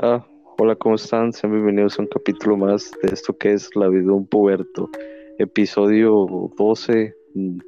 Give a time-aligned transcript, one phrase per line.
[0.00, 0.24] Hola,
[0.58, 1.32] hola, ¿cómo están?
[1.32, 4.88] Sean bienvenidos a un capítulo más de esto que es La vida de un puberto,
[5.40, 6.24] episodio
[6.56, 7.58] 12, mm,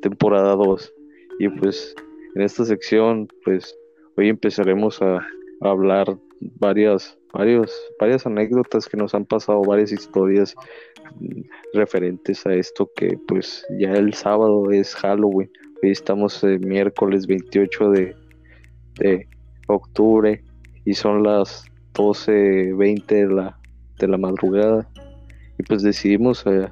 [0.00, 0.94] temporada 2.
[1.40, 1.94] Y pues
[2.34, 3.78] en esta sección, pues
[4.16, 10.54] hoy empezaremos a, a hablar varias, varios, varias anécdotas que nos han pasado, varias historias
[11.20, 11.42] mm,
[11.74, 15.50] referentes a esto que pues ya el sábado es Halloween.
[15.82, 18.16] Hoy estamos eh, miércoles 28 de,
[19.00, 19.28] de
[19.66, 20.42] octubre
[20.88, 23.58] y son las 12.20 de la,
[23.98, 24.88] de la madrugada
[25.58, 26.66] y pues decidimos eh,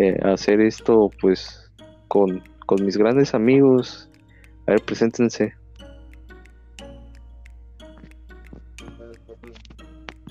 [0.00, 1.70] eh, hacer esto pues
[2.08, 4.10] con, con mis grandes amigos.
[4.66, 5.54] A ver, preséntense.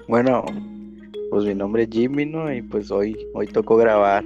[0.10, 0.44] Bueno,
[1.30, 2.54] pues mi nombre es Jimmy, ¿no?
[2.54, 4.26] Y pues hoy, hoy tocó grabar.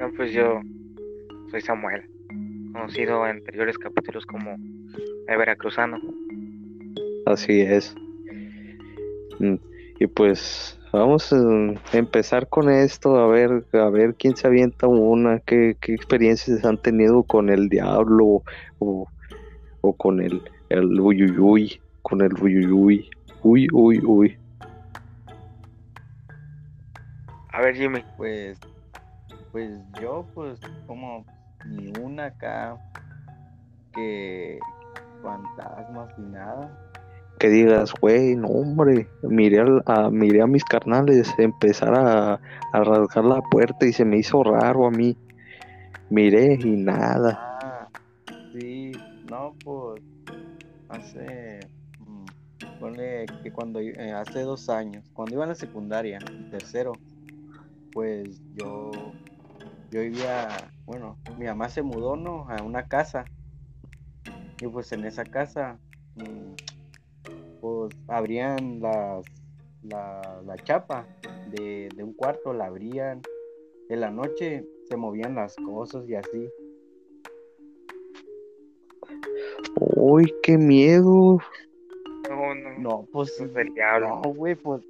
[0.00, 0.60] No, pues yo
[1.52, 2.02] soy Samuel,
[2.72, 4.56] conocido en anteriores capítulos como
[5.28, 6.00] el Veracruzano.
[7.26, 7.94] Así es.
[9.38, 9.56] Mm,
[10.00, 11.36] Y pues vamos a
[11.92, 16.78] empezar con esto, a ver, a ver quién se avienta una, qué, qué experiencias han
[16.78, 18.42] tenido con el diablo
[18.78, 19.08] o,
[19.80, 23.08] o con el, el uyuyuy, con el uyuyuy,
[23.42, 24.38] uy, uy, uy.
[27.52, 28.58] A ver, Jimmy, Pues,
[29.52, 31.24] pues yo, pues, como
[31.66, 32.76] ni una acá
[33.92, 34.58] que
[35.22, 36.91] fantasmas y nada.
[37.42, 42.34] Que digas, güey, no hombre, miré, a, miré a mis carnales empezar a,
[42.72, 45.16] a rasgar la puerta y se me hizo raro a mí.
[46.08, 47.58] Miré y nada.
[47.60, 47.88] Ah,
[48.52, 48.92] sí,
[49.28, 50.00] no, pues,
[50.88, 51.58] hace,
[51.98, 52.26] mm,
[52.78, 56.92] ponle que cuando, eh, hace dos años, cuando iba a la secundaria, tercero,
[57.92, 59.16] pues yo,
[59.90, 60.46] yo vivía,
[60.86, 62.48] bueno, mi mamá se mudó, ¿no?
[62.48, 63.24] A una casa,
[64.60, 65.76] y pues en esa casa,
[66.14, 66.52] mm,
[67.62, 69.24] pues abrían las,
[69.84, 71.06] la, la chapa
[71.52, 73.22] de, de un cuarto, la abrían,
[73.88, 76.50] en la noche se movían las cosas y así.
[79.96, 81.38] Uy, qué miedo.
[82.28, 84.08] no, no, No, pues eso es del diablo.
[84.08, 84.82] No, güey, pues.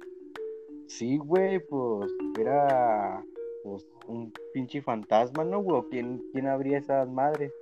[0.87, 2.11] Sí, güey, pues.
[2.39, 3.23] Era.
[3.63, 5.83] Pues un pinche fantasma, ¿no, güey?
[5.89, 7.53] ¿Quién, quién abría esas madres?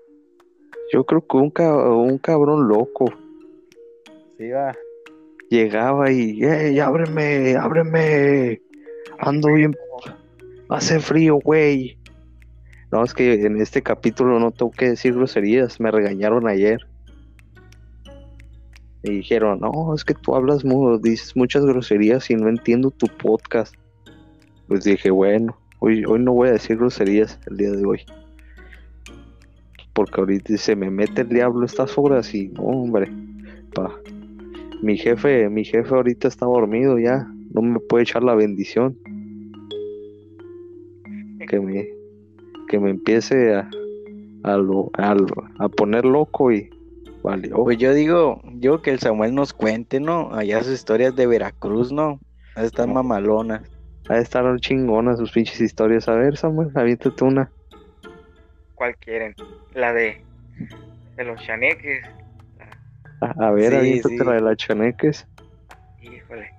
[0.94, 3.06] Yo creo que un, ca- un cabrón loco
[4.38, 4.76] Sí, va.
[5.52, 8.62] Llegaba y, ¡ey, ábreme, ábreme!
[9.20, 9.76] Ando bien,
[10.70, 11.98] hace frío, güey.
[12.92, 16.80] No, es que en este capítulo no tengo que decir groserías, me regañaron ayer.
[19.04, 23.08] Me dijeron, no, es que tú hablas, mu- dices muchas groserías y no entiendo tu
[23.08, 23.76] podcast.
[24.68, 28.02] Pues dije, bueno, hoy, hoy no voy a decir groserías el día de hoy.
[29.94, 33.12] Porque ahorita se me mete el diablo estas horas y, hombre,
[33.74, 33.94] pa.
[34.82, 38.98] Mi jefe, mi jefe ahorita está dormido ya, no me puede echar la bendición.
[41.48, 41.88] Que me,
[42.68, 43.70] que me empiece a,
[44.44, 45.16] a, lo, a,
[45.60, 46.70] a poner loco y
[47.24, 47.64] valió.
[47.64, 50.34] Pues yo digo, yo que el Samuel nos cuente, ¿no?
[50.34, 52.20] Allá sus historias de Veracruz, ¿no?
[52.56, 53.62] Están mamalonas.
[54.10, 56.08] Ha de estar chingonas sus pinches historias.
[56.08, 57.52] A ver, Samuel, aviéntate una.
[58.76, 59.36] ¿Cuál quieren?
[59.76, 60.22] La de,
[61.18, 62.04] de los chaneques.
[63.22, 64.24] A, ver, Sí, aviéntate sí.
[64.24, 65.28] la de las chaneques.
[66.02, 66.52] Híjole.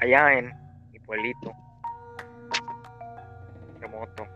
[0.00, 0.52] Allá, en
[0.92, 1.52] mi pueblito.
[3.80, 4.26] Remoto.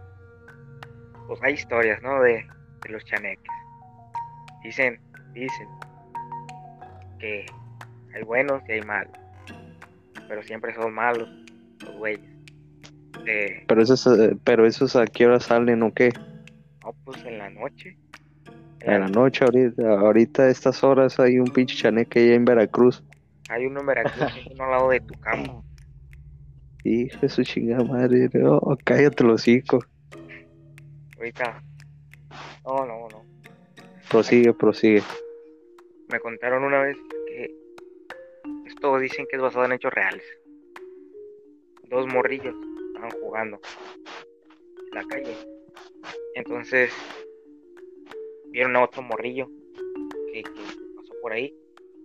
[1.29, 2.21] Pues hay historias, ¿no?
[2.21, 2.47] De,
[2.83, 3.51] de los chaneques.
[4.63, 5.01] Dicen,
[5.33, 5.69] dicen
[7.19, 7.47] que
[8.15, 9.13] hay buenos y hay malos.
[10.29, 11.29] Pero siempre son malos
[11.85, 12.21] los güeyes.
[13.25, 16.11] De, Pero esos, eh, pero esos a qué hora salen o qué?
[16.85, 17.97] no, pues en la noche.
[18.85, 23.03] En la noche, ahorita, ahorita a estas horas hay un pinche chaneque allá en Veracruz.
[23.49, 25.65] Hay uno en Veracruz, uno al lado de tu campo.
[26.85, 28.29] Hijo de su chingada madre.
[28.33, 29.79] No, cállate los hocico.
[31.17, 31.63] Ahorita.
[32.65, 33.25] No, no, no.
[34.11, 35.03] Prosigue, prosigue.
[36.11, 36.97] Me contaron una vez
[37.29, 37.55] que
[38.67, 40.25] esto dicen que es basado en hechos reales.
[41.89, 42.55] Dos morrillos
[42.89, 43.61] estaban jugando
[44.91, 45.37] en la calle.
[46.35, 46.93] Entonces
[48.53, 49.49] vieron a otro morrillo
[50.33, 50.51] que, que
[50.97, 51.53] pasó por ahí.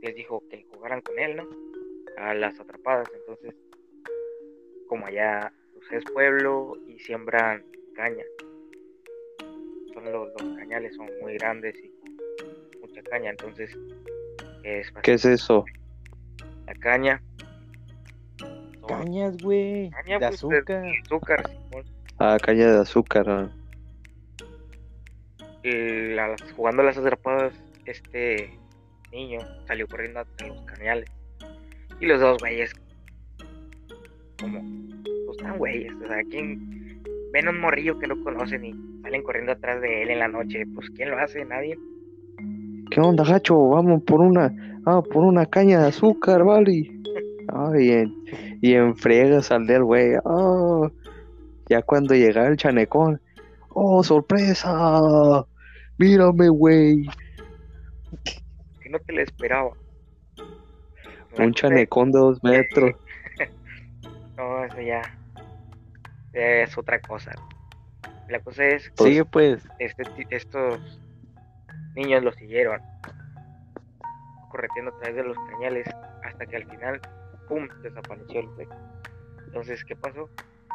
[0.01, 1.47] Les dijo que jugaran con él, ¿no?
[2.17, 3.07] A las atrapadas.
[3.15, 3.55] Entonces,
[4.87, 7.63] como allá pues, es pueblo y siembran
[7.95, 8.23] caña.
[9.93, 11.91] Son los, los cañales son muy grandes y
[12.79, 13.31] mucha caña.
[13.31, 13.75] Entonces,
[14.63, 15.65] es ¿Qué es eso?
[16.65, 17.21] la caña.
[18.87, 19.89] Cañas, güey.
[19.89, 20.85] caña, De pues, azúcar.
[21.03, 21.85] azúcar, Simón.
[22.19, 23.25] Ah, caña de azúcar.
[23.29, 23.51] ah.
[25.67, 26.15] Y
[26.55, 27.53] jugando las atrapadas,
[27.85, 28.57] este
[29.11, 31.09] niño salió corriendo hacia los cañales.
[31.99, 32.73] Y los dos güeyes,
[34.39, 34.61] como,
[35.25, 37.03] pues están güeyes, o sea, ¿quién
[37.33, 40.29] ven a un morrillo que no conocen y salen corriendo atrás de él en la
[40.29, 40.63] noche?
[40.73, 41.43] Pues ¿quién lo hace?
[41.43, 41.77] Nadie.
[42.89, 43.67] ¿Qué onda, gacho?
[43.67, 44.53] Vamos por una,
[44.85, 46.89] ah, por una caña de azúcar, vale.
[47.49, 48.13] Ay, en,
[48.61, 50.13] y en friega saldría el güey.
[50.23, 50.89] Ah,
[51.67, 53.19] ya cuando llegaba el chanecón.
[53.69, 55.45] ¡Oh, sorpresa!
[55.97, 57.07] Mírame, güey.
[58.81, 59.71] Que no te lo esperaba.
[61.37, 62.91] Un chanecón de dos metros.
[64.37, 65.01] No, eso ya
[66.33, 67.31] es otra cosa.
[68.29, 69.67] La cosa es Pues- Sigue pues.
[69.79, 70.99] este, ti- estos
[71.95, 72.79] niños lo siguieron
[74.51, 75.87] correteando a través de los cañales
[76.23, 77.01] hasta que al final,
[77.47, 78.67] ¡pum!, desapareció el güey.
[79.47, 80.29] Entonces, ¿qué pasó?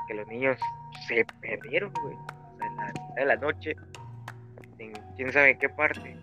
[0.09, 0.59] Que los niños
[1.07, 2.17] se perdieron, güey.
[2.17, 3.77] O sea, en la mitad de la noche,
[5.17, 6.17] quién sabe en qué parte,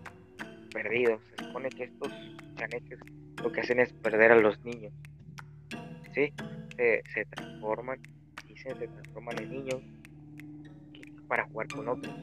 [0.74, 1.22] perdidos.
[1.38, 2.12] Se supone que estos
[2.56, 3.00] chaneques
[3.44, 4.94] lo que hacen es perder a los niños.
[6.14, 6.34] ¿Sí?
[6.76, 8.00] Se, transforman,
[8.48, 9.82] dicen, se transforman en niños
[11.28, 12.16] para jugar con otros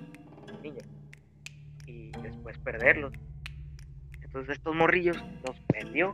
[0.63, 0.85] niños
[1.87, 3.13] y después perderlos.
[4.23, 5.17] Entonces estos morrillos
[5.47, 6.13] los perdió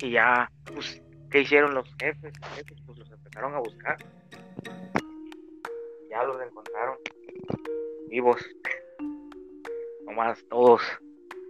[0.00, 2.32] y ya, pues, ¿qué hicieron los jefes?
[2.40, 3.98] Los jefes, pues los empezaron a buscar.
[6.10, 6.96] Ya los encontraron
[8.08, 8.40] vivos,
[10.10, 10.80] nomás todos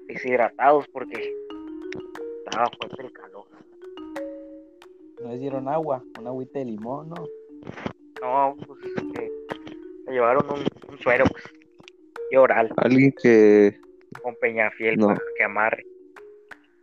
[0.07, 1.35] deshidratados porque
[2.45, 3.45] estaba fuerte el calor.
[5.23, 7.27] No les dieron agua, un agüita de limón, ¿no?
[8.21, 8.79] No, pues
[9.19, 9.31] eh,
[10.05, 11.45] se llevaron un, un suero, pues,
[12.31, 13.79] y oral Alguien que
[14.23, 15.09] con peñafiel No.
[15.09, 15.87] para que amarre.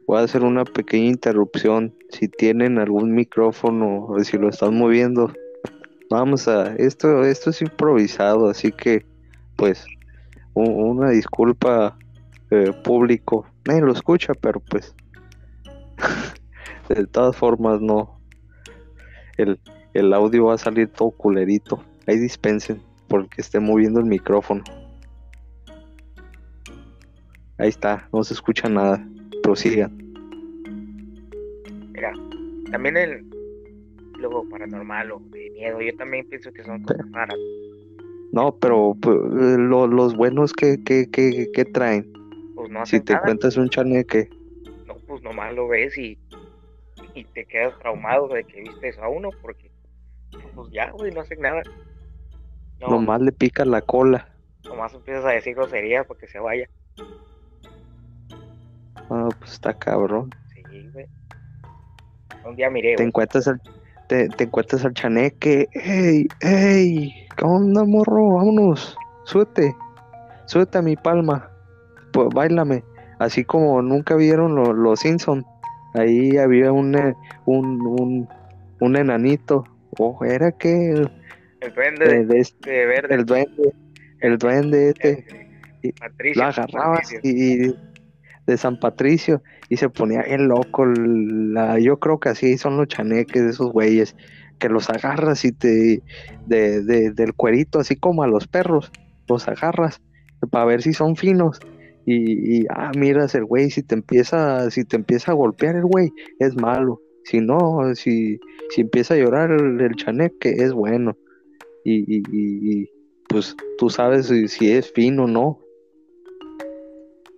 [0.07, 1.93] voy a hacer una pequeña interrupción.
[2.09, 5.31] Si tienen algún micrófono o si lo están moviendo,
[6.09, 7.23] vamos a esto.
[7.23, 9.05] Esto es improvisado, así que
[9.57, 9.85] pues
[10.57, 11.97] una disculpa
[12.51, 13.45] eh, público.
[13.65, 14.95] Nadie lo escucha, pero pues
[16.89, 18.19] de todas formas no.
[19.37, 19.59] El,
[19.93, 21.83] el audio va a salir todo culerito.
[22.07, 24.63] Ahí dispensen porque esté moviendo el micrófono.
[27.59, 29.05] Ahí está, no se escucha nada.
[29.43, 29.95] Prosigan.
[31.91, 32.11] Mira,
[32.71, 33.27] también el
[34.19, 37.37] luego paranormal o de miedo, yo también pienso que son cosas raras.
[38.37, 42.13] No, pero pues, eh, lo- los buenos que, que, que, que traen.
[42.53, 44.29] Pues no Si te nada, cuentas un chaneque,
[44.85, 46.19] no, pues nomás lo ves y,
[47.15, 49.71] y te quedas traumado de que viste eso a uno porque
[50.53, 51.63] pues ya, güey, no hacen nada.
[52.79, 54.29] No, nomás le pica la cola.
[54.65, 56.69] nomás empiezas a decir groserías porque se vaya.
[59.09, 60.29] Ah, pues está cabrón.
[60.53, 60.61] Sí,
[60.93, 61.07] güey.
[62.45, 63.59] Un día miré, Te güey, encuentras al,
[64.07, 65.67] te, te encuentras al chaneque.
[65.73, 66.27] ¡Ey!
[66.41, 67.13] ¡Ey!
[67.35, 68.35] ¿Qué onda, morro?
[68.35, 68.97] Vámonos.
[69.25, 69.75] Súbete.
[70.45, 71.49] Súbete a mi palma.
[72.13, 72.83] Pues bailame.
[73.19, 75.45] Así como nunca vieron lo- los Simpson.
[75.93, 77.15] Ahí había un, eh,
[77.45, 78.29] un, un,
[78.79, 79.63] un enanito.
[79.99, 83.15] O era que el duende de- de, de este- de verde.
[83.15, 83.73] el duende,
[84.19, 85.25] el duende este.
[85.99, 86.41] Patricio.
[86.43, 87.19] lo agarrabas Patricio.
[87.23, 87.75] y
[88.47, 90.85] de San Patricio y se ponía bien loco.
[90.85, 94.15] La, yo creo que así son los chaneques de esos güeyes
[94.57, 96.01] que los agarras y te
[96.45, 98.91] de, de- del cuerito, así como a los perros,
[99.27, 100.01] los agarras
[100.49, 101.59] para ver si son finos.
[102.09, 106.09] Y, ah, miras el güey, si te empieza, si te empieza a golpear el güey,
[106.39, 107.01] es malo.
[107.25, 108.39] Si no, si,
[108.69, 111.17] si empieza a llorar el, chaneque, es bueno.
[111.83, 112.89] Y, y, y- y,
[113.27, 115.59] pues tú sabes si, si es fino o no.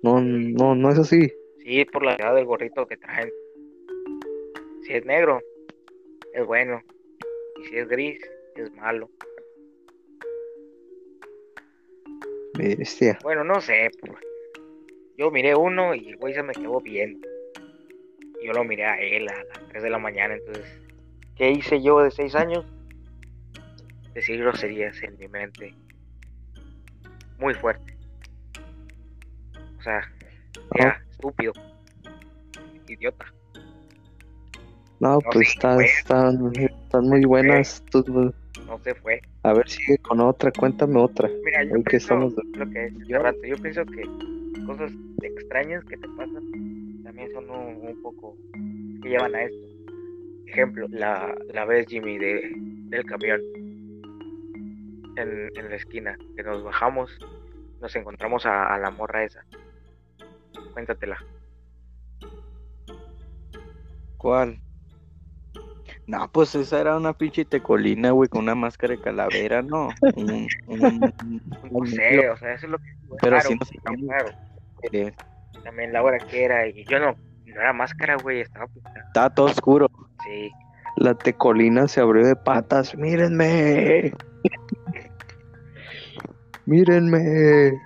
[0.02, 1.32] No, no, no es así.
[1.64, 3.30] Sí, por la edad del gorrito que traen.
[4.84, 5.42] Si es negro,
[6.34, 6.82] es bueno.
[7.62, 8.22] Y si es gris,
[8.56, 9.10] es malo.
[12.58, 13.20] Bestia.
[13.24, 13.90] Bueno, no sé.
[14.00, 14.14] pues.
[15.18, 17.28] Yo miré uno y el güey se me quedó viendo.
[18.42, 20.36] Yo lo miré a él a las 3 de la mañana.
[20.36, 20.66] Entonces,
[21.36, 22.66] ¿qué hice yo de 6 años?
[24.14, 25.76] Decir groserías en mi mente.
[27.38, 27.99] Muy fuerte.
[29.80, 30.02] O sea,
[31.12, 31.54] estúpido.
[32.88, 33.26] Idiota.
[35.00, 35.88] No, No, pues sí, está- güey.
[35.88, 37.82] están, están muy buenas.
[37.92, 39.22] tus- No se fue.
[39.44, 41.30] a ver, sigue con otra, cuéntame otra.
[41.46, 44.04] Mira, yo Hoy que pienso estamos lo que Yo- rato, yo pienso que
[44.66, 48.36] cosas extrañas que te pasan también son un, un poco
[49.02, 49.58] que llevan a esto.
[50.48, 52.52] Ejemplo, la, la vez Jimmy de,
[52.90, 53.40] del camión
[55.16, 57.10] en, en la esquina, que nos bajamos,
[57.82, 59.46] nos encontramos a, a la morra esa.
[60.74, 61.18] Cuéntatela.
[64.18, 64.62] ¿Cuál?
[66.06, 69.90] No, pues esa era una pinche tecolina, güey, con una máscara de calavera, ¿no?
[70.16, 71.14] Un- un-
[71.72, 72.86] No sé, o sea, eso es lo que
[73.22, 73.72] Pero raro, sí nos
[74.92, 75.14] eh,
[75.64, 79.06] también la hora que era, y yo no, no era máscara, güey, estaba pintada.
[79.08, 79.88] Estaba todo oscuro.
[80.24, 80.52] Sí,
[80.98, 82.96] La tecolina se abrió de patas.
[82.96, 84.14] Mírenme.
[86.66, 87.82] Mírenme.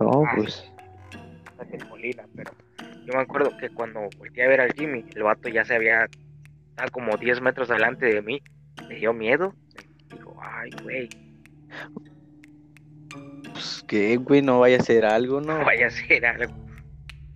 [0.00, 0.70] No, Ah, pues.
[1.58, 2.52] la tecolina, pero
[3.06, 6.06] yo me acuerdo que cuando volteé a ver al Jimmy, el vato ya se había,
[6.70, 8.42] estaba como 10 metros delante de mí,
[8.88, 9.54] me dio miedo,
[10.10, 11.08] digo, ay, güey,
[13.52, 15.58] Pues que, güey, no vaya a ser algo, ¿no?
[15.58, 16.52] no vaya a ser algo.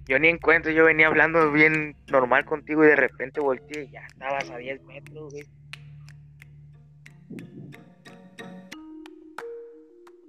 [0.06, 4.00] Yo ni encuentro, yo venía hablando bien normal contigo y de repente volteé y ya
[4.06, 5.44] estabas a 10 metros, güey.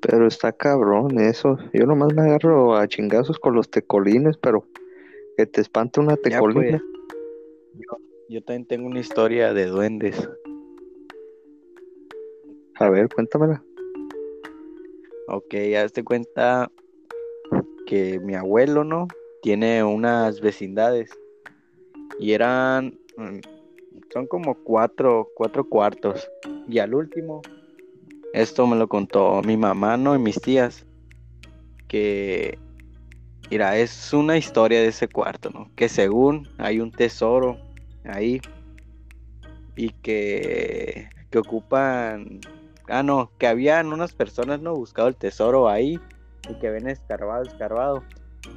[0.01, 1.58] Pero está cabrón eso.
[1.74, 4.65] Yo nomás me agarro a chingazos con los tecolines, pero
[5.38, 6.79] que te espante una tecolina.
[6.79, 6.81] pues.
[7.75, 7.98] Yo,
[8.29, 10.27] yo también tengo una historia de duendes.
[12.75, 13.63] A ver, cuéntamela.
[15.27, 16.72] Ok, hazte cuenta
[17.86, 19.08] que mi abuelo, ¿no?
[19.43, 21.12] Tiene unas vecindades.
[22.20, 22.98] Y eran.
[23.17, 23.39] mm,
[24.12, 26.27] Son como cuatro, cuatro cuartos.
[26.67, 27.41] Y al último,
[28.34, 30.16] esto me lo contó mi mamá, ¿no?
[30.16, 30.86] Y mis tías.
[31.88, 32.58] Que.
[33.50, 35.70] Mira, es una historia de ese cuarto, ¿no?
[35.76, 37.58] Que según hay un tesoro
[38.06, 38.42] ahí.
[39.76, 41.10] Y que.
[41.30, 42.42] Que ocupan
[42.92, 44.76] Ah, no, que habían unas personas, ¿no?
[44.76, 45.98] Buscado el tesoro ahí
[46.50, 48.04] y que habían escarbado, escarbado.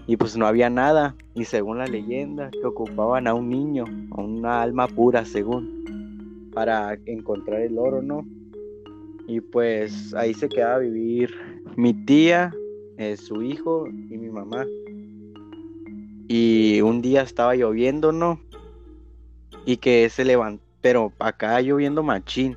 [0.08, 1.14] Y pues no había nada.
[1.34, 6.98] Y según la leyenda, que ocupaban a un niño, a una alma pura, según, para
[7.06, 8.26] encontrar el oro, ¿no?
[9.26, 11.34] Y pues ahí se quedaba a vivir
[11.76, 12.52] mi tía,
[12.98, 14.66] eh, su hijo y mi mamá.
[16.28, 18.40] Y un día estaba lloviendo, ¿no?
[19.66, 22.56] Y que se levantó, pero acá lloviendo machín.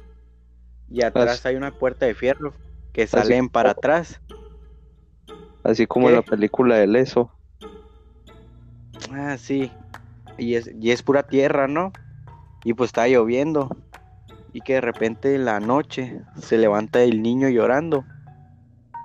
[0.89, 2.53] Y atrás hay una puerta de fierro
[2.93, 4.21] que salen para atrás.
[5.63, 6.15] Así como ¿Qué?
[6.15, 7.31] la película de Leso.
[9.11, 9.71] Ah, sí.
[10.37, 11.91] Y es, y es pura tierra, ¿no?
[12.63, 13.69] Y pues está lloviendo.
[14.57, 18.03] Y que de repente en la noche se levanta el niño llorando.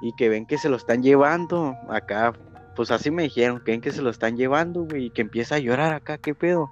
[0.00, 1.76] Y que ven que se lo están llevando.
[1.90, 2.32] Acá,
[2.74, 5.04] pues así me dijeron, que ven que se lo están llevando, güey.
[5.04, 6.70] Y que empieza a llorar acá, ¿qué pedo?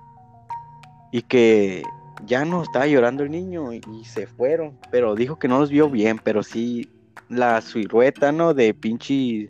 [1.12, 1.82] Y que
[2.24, 4.78] ya no estaba llorando el niño y, se fueron.
[4.90, 6.88] Pero dijo que no los vio bien, pero sí
[7.28, 8.54] la silueta, ¿no?
[8.54, 9.46] De pinche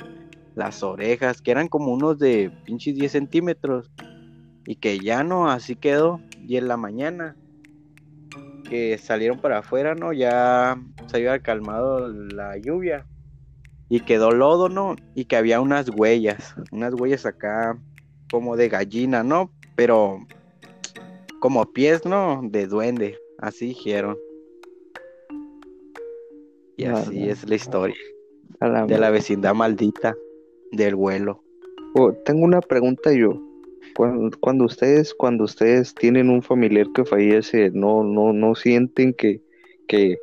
[0.56, 3.92] las orejas, que eran como unos de pinches 10 centímetros.
[4.66, 6.20] Y que ya no, así quedó.
[6.48, 7.36] Y en la mañana,
[8.70, 10.14] que salieron para afuera, ¿no?
[10.14, 13.04] Ya se había calmado la lluvia.
[13.90, 14.96] Y quedó lodo, ¿no?
[15.14, 17.76] Y que había unas huellas, unas huellas acá
[18.30, 19.50] como de gallina, ¿no?
[19.76, 20.26] Pero
[21.40, 22.40] como pies, ¿no?
[22.44, 24.16] De duende, así dijeron.
[26.76, 27.32] Y así no.
[27.32, 27.96] es la historia
[28.68, 30.16] la de la vecindad maldita
[30.72, 31.42] del vuelo.
[31.94, 33.40] Oh, tengo una pregunta yo.
[34.00, 39.42] Cuando, cuando ustedes, cuando ustedes tienen un familiar que fallece, no, no, no sienten que,
[39.86, 40.16] que,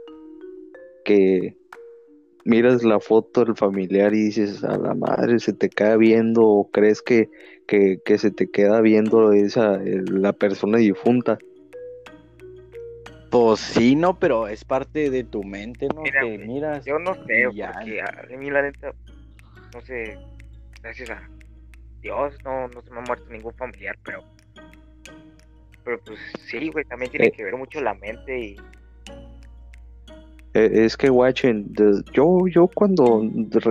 [1.06, 1.56] que
[2.44, 6.72] miras la foto del familiar y dices a la madre se te queda viendo o
[6.72, 7.30] crees que,
[7.68, 11.38] que, que se te queda viendo esa la persona difunta.
[13.30, 16.02] Pues sí, no, pero es parte de tu mente, ¿no?
[16.02, 16.84] Mira, que miras.
[16.84, 17.78] Yo no sé, ya.
[17.78, 18.92] a mí la neta,
[19.72, 20.18] no sé,
[20.82, 21.37] gracias a
[22.02, 24.24] Dios, no, no se me ha muerto ningún familiar, pero,
[25.84, 27.32] pero pues sí, güey, también tiene Eh.
[27.32, 28.56] que ver mucho la mente y
[30.54, 31.72] Eh, Es que, guachen,
[32.14, 33.22] yo, yo cuando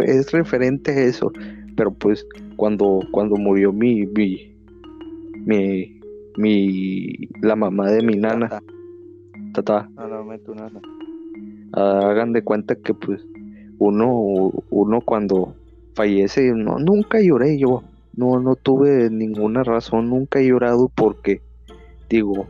[0.05, 1.33] es referente a eso,
[1.77, 2.25] pero pues
[2.57, 4.55] cuando, cuando murió mi, mi,
[5.47, 6.01] mi,
[6.37, 8.63] mi, la mamá de mi nana, Tata.
[9.53, 10.81] tata, No, no meto nada.
[11.73, 13.21] ah, hagan de cuenta que pues
[13.79, 15.55] uno, uno cuando
[15.95, 17.83] fallece, no, nunca lloré yo,
[18.17, 21.43] no, no tuve ninguna razón, nunca he llorado porque
[22.09, 22.49] digo,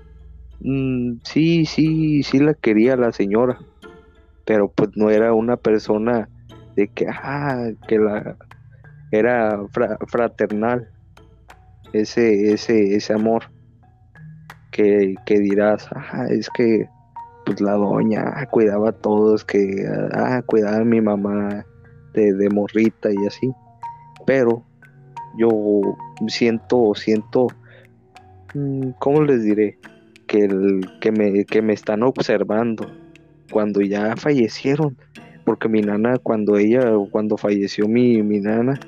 [0.61, 3.59] mm, sí, sí, sí la quería la señora,
[4.45, 6.29] pero pues no era una persona
[6.77, 8.37] de que, ah, que la
[9.11, 10.89] era fra- fraternal,
[11.93, 13.45] ese, ese, ese amor
[14.71, 16.89] que, que dirás, ah, es que
[17.45, 21.67] pues la doña cuidaba a todos, que ah, cuidaba a mi mamá
[22.15, 23.53] de morrita y así,
[24.27, 24.65] pero
[25.39, 25.51] yo
[26.29, 27.49] siento, siento,
[28.55, 29.79] mm, ¿cómo les diré?
[30.27, 32.91] Que, el, que, me, que me están observando
[33.51, 34.97] cuando ya fallecieron,
[35.45, 38.81] porque mi nana, cuando ella, cuando falleció mi, mi nana,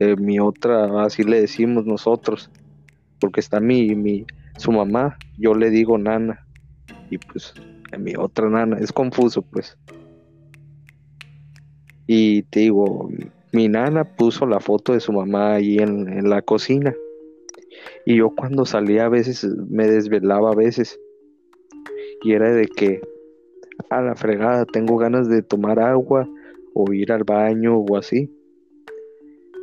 [0.00, 2.50] eh, mi otra, así le decimos nosotros,
[3.20, 6.44] porque está mi, mi, su mamá, yo le digo nana,
[7.10, 7.54] y pues
[7.92, 9.78] a mi otra nana, es confuso pues.
[12.06, 13.08] Y te digo,
[13.54, 16.92] mi nana puso la foto de su mamá ahí en, la cocina.
[18.04, 20.98] Y yo cuando salía a veces me desvelaba a veces.
[22.22, 23.00] Y era de que
[23.90, 26.28] a la fregada tengo ganas de tomar agua
[26.74, 28.28] o ir al baño o así.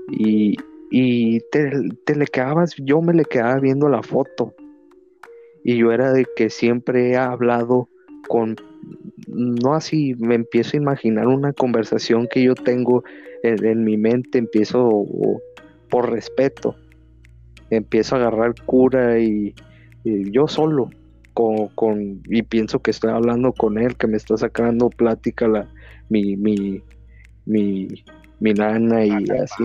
[0.10, 0.56] Y,
[0.90, 1.72] y te,
[2.06, 4.54] te le quedabas, yo me le quedaba viendo la foto.
[5.66, 7.90] Y yo era de que siempre he hablado
[8.30, 8.56] con,
[9.28, 13.04] no así, me empiezo a imaginar una conversación que yo tengo
[13.44, 15.42] en, en mi mente, empiezo o-
[15.90, 16.76] por respeto,
[17.70, 19.54] empiezo a agarrar cura y,
[20.04, 20.90] y yo solo,
[21.34, 25.68] con, con- y pienso que estoy hablando con él, que me está sacando plática la,
[26.10, 26.82] mi, mi,
[27.46, 27.88] mi,
[28.40, 29.64] mi nana y así.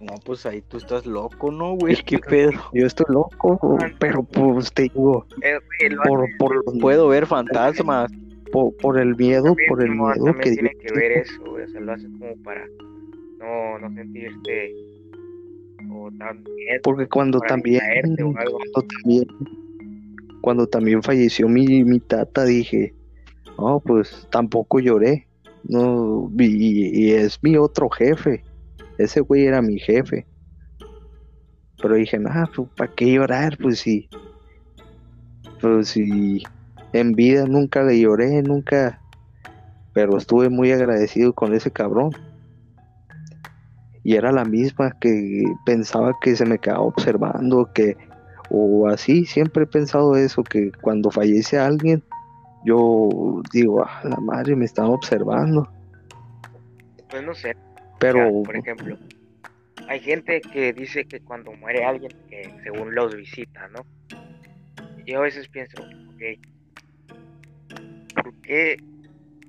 [0.00, 1.96] No, pues ahí tú estás loco, ¿no, güey?
[2.04, 2.50] ¿Qué pedo?
[2.72, 5.58] Yo estoy loco, pero pues te digo, Eh,
[6.04, 8.12] por, por, Puedo ver fantasmas.
[8.50, 11.80] por, por el miedo, también, por el miedo que tiene que ver eso, o sea,
[11.80, 12.66] lo haces como para
[13.38, 14.72] no, no sentirte
[15.90, 18.58] o tan miedo, Porque cuando también, distraerte o algo.
[18.72, 19.26] cuando también,
[20.40, 22.94] cuando también falleció mi, mi tata, dije,
[23.58, 25.26] no, pues tampoco lloré,
[25.68, 28.42] no, y, y es mi otro jefe,
[28.98, 30.26] ese güey era mi jefe,
[31.80, 34.08] pero dije, nah, pues para qué llorar, pues sí,
[35.60, 36.42] pues sí,
[36.92, 39.00] en vida nunca le lloré, nunca,
[39.94, 42.10] pero estuve muy agradecido con ese cabrón.
[44.02, 47.96] Y era la misma que pensaba que se me quedaba observando, que,
[48.50, 52.02] o así, siempre he pensado eso, que cuando fallece alguien,
[52.66, 55.70] yo digo, ah, la madre me estaba observando.
[57.08, 57.56] Pues no sé,
[57.98, 58.98] Pero, por ejemplo,
[59.88, 63.86] hay gente que dice que cuando muere alguien, que según los visita, ¿no?
[65.06, 66.22] Yo a veces pienso, ok,
[68.14, 68.76] ¿por qué?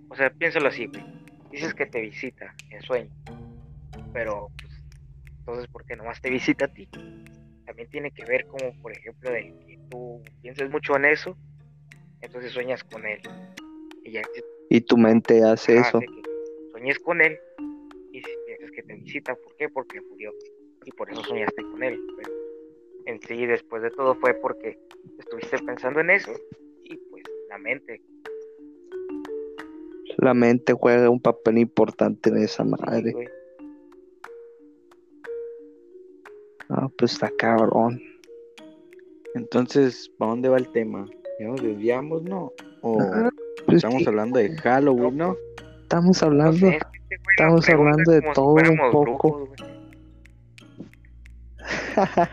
[0.10, 1.04] O sea, piénsalo así, güey.
[1.52, 3.10] Dices que te visita en sueño,
[4.14, 4.74] pero pues,
[5.40, 6.88] entonces, ¿por qué nomás te visita a ti?
[7.66, 11.38] También tiene que ver como, por ejemplo, de que tú pienses mucho en eso,
[12.22, 13.22] entonces sueñas con él.
[14.04, 14.22] Y ya
[14.70, 16.00] y tu mente hace eso.
[16.72, 17.38] sueñes con él
[18.12, 19.70] y si piensas que te visita, ¿por qué?
[19.70, 20.34] Porque murió
[20.86, 22.00] y por eso soñaste con él.
[22.18, 22.32] Pero
[23.06, 24.78] en sí, después de todo, fue porque
[25.20, 26.32] estuviste pensando en eso
[26.84, 28.02] y pues la mente.
[30.18, 33.14] La mente juega un papel importante en esa madre.
[36.70, 38.02] Ah, pues está cabrón.
[39.36, 41.06] Entonces, ¿para dónde va el tema?
[41.40, 42.52] ¿Ya nos desviamos, no?
[42.82, 42.98] ¿O
[43.66, 45.36] pues estamos sí, hablando de Halloween, no?
[45.82, 46.58] estamos No hablando.
[46.58, 49.50] sé, este estamos hablando de si todo un poco.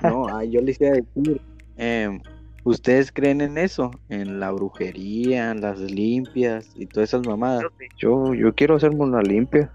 [0.03, 1.41] No, ah, yo les iba a decir,
[1.77, 2.21] em,
[2.65, 3.91] ¿ustedes creen en eso?
[4.09, 7.65] En la brujería, en las limpias y todas esas mamadas.
[7.99, 9.73] Yo Yo, quiero hacerme una limpia.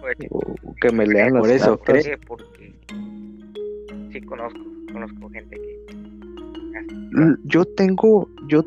[0.00, 0.40] güey, O
[0.80, 2.06] que me lean las Por eso, cartas.
[2.26, 2.54] ¿por qué?
[2.58, 2.74] Porque
[4.12, 4.60] sí conozco,
[4.92, 5.86] conozco gente que
[7.44, 8.62] Yo tengo, yo,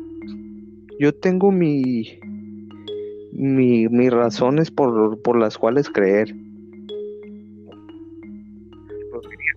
[0.98, 2.18] yo tengo mi,
[3.32, 6.34] mi, mis razones por, por las cuales creer.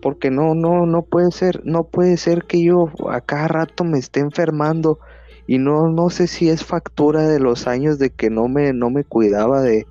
[0.04, 4.00] Porque no, no, no puede ser, no puede ser que yo a cada rato me
[4.00, 5.00] esté enfermando
[5.48, 8.92] y no, no sé si es factura de los años de que no me, no
[8.92, 9.88] me cuidaba de,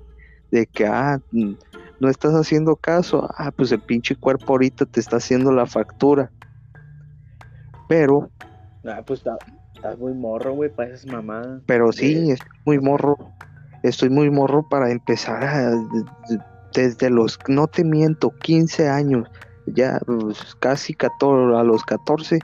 [0.51, 5.17] de que, ah, no estás haciendo caso, ah, pues el pinche cuerpo ahorita te está
[5.17, 6.31] haciendo la factura.
[7.87, 8.31] Pero
[8.85, 9.39] Ah, pues está,
[9.73, 11.63] estás muy morro, güey, para esas mamadas.
[11.65, 13.17] Pero sí, estoy muy morro.
[13.81, 16.41] Estoy muy morro para empezar a, de- de-
[16.73, 19.27] desde los, no te miento, 15 años,
[19.65, 22.39] ya pues, casi 14, a los 14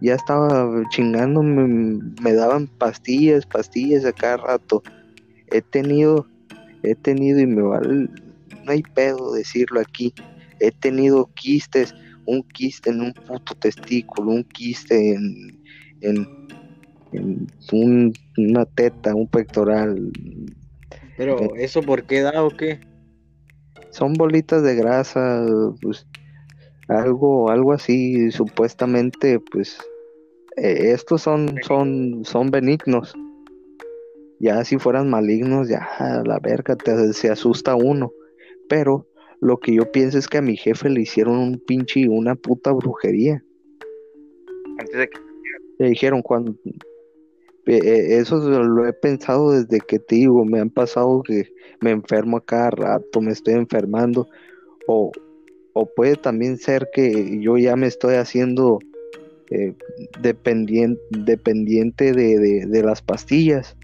[0.00, 4.82] ya estaba chingando, me, me daban pastillas, pastillas a cada rato.
[5.46, 6.26] He tenido,
[6.82, 8.08] he tenido y me vale,
[8.64, 10.12] no hay pedo decirlo aquí,
[10.60, 11.94] he tenido quistes,
[12.26, 15.58] un quiste en un puto testículo, un quiste en,
[16.00, 16.26] en,
[17.12, 19.96] en un- una teta, un pectoral.
[21.16, 22.80] Pero, ¿eso por qué da o qué?
[23.90, 25.46] Son bolitas de grasa,
[25.80, 26.06] pues
[26.88, 29.78] algo, algo así, supuestamente, pues
[30.56, 33.14] eh, estos son, son, son benignos.
[34.40, 38.12] Ya si fueran malignos, ya a la verga te, se asusta uno.
[38.68, 39.06] Pero
[39.40, 42.72] lo que yo pienso es que a mi jefe le hicieron un pinche, una puta
[42.72, 43.42] brujería.
[44.78, 45.18] antes de que
[45.78, 46.54] Le dijeron cuando
[47.66, 51.48] eh, eh, eso lo he pensado desde que te digo, me han pasado que
[51.80, 54.28] me enfermo a cada rato, me estoy enfermando,
[54.86, 55.10] o,
[55.74, 58.80] o puede también ser que yo ya me estoy haciendo
[59.50, 59.74] eh,
[60.16, 63.76] dependiente, dependiente de, de- de las pastillas,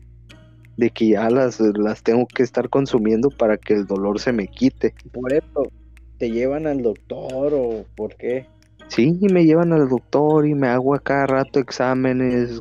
[0.77, 4.49] de que ya las, las tengo que estar consumiendo para que el dolor se me
[4.49, 4.95] quite.
[5.13, 5.73] Por eso,
[6.19, 8.49] ¿te llevan al doctor o por qué?
[8.89, 12.61] Sí, y me llevan al doctor y me hago a cada rato exámenes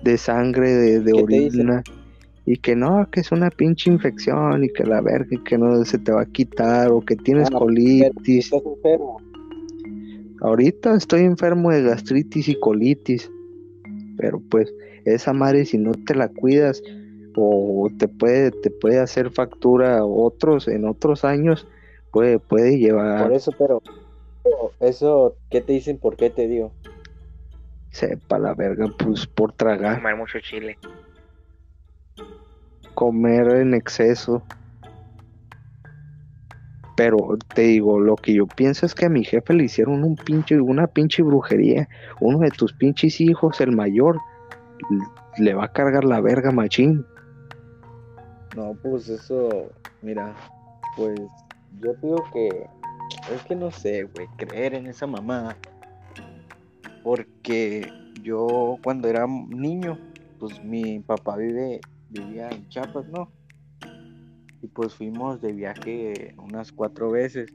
[0.00, 1.86] de sangre, de, orina.
[2.46, 5.84] Y que no, que es una pinche infección y que la verga, y que no
[5.84, 8.44] se te va a quitar o que tienes Ah, colitis.
[8.46, 9.20] ¿Estás enfermo?
[10.40, 13.30] Ahorita estoy enfermo de gastritis y colitis.
[14.16, 14.72] Pero pues
[15.04, 16.82] esa madre si no te la cuidas
[17.36, 21.66] o te puede te puede hacer factura otros en otros años,
[22.12, 23.82] puede puede llevar Por eso, pero
[24.80, 25.98] eso, ¿qué te dicen?
[25.98, 26.72] ¿Por qué te digo?
[27.90, 30.78] sepa la verga pues por tragar, Comer mucho chile.
[32.96, 34.42] Comer en exceso.
[36.96, 40.16] Pero te digo, lo que yo pienso es que a mi jefe le hicieron un
[40.16, 41.88] pinche, una pinche brujería.
[42.20, 44.18] Uno de tus pinches hijos, el mayor,
[45.36, 47.04] le va a cargar la verga machín.
[48.56, 50.34] No, pues eso, mira,
[50.96, 51.20] pues
[51.82, 52.66] yo digo que
[53.30, 55.54] es que no sé, güey, creer en esa mamá.
[57.02, 59.98] Porque yo cuando era niño,
[60.38, 63.30] pues mi papá vive, vivía en Chiapas, ¿no?
[64.62, 67.52] Y pues fuimos de viaje unas cuatro veces.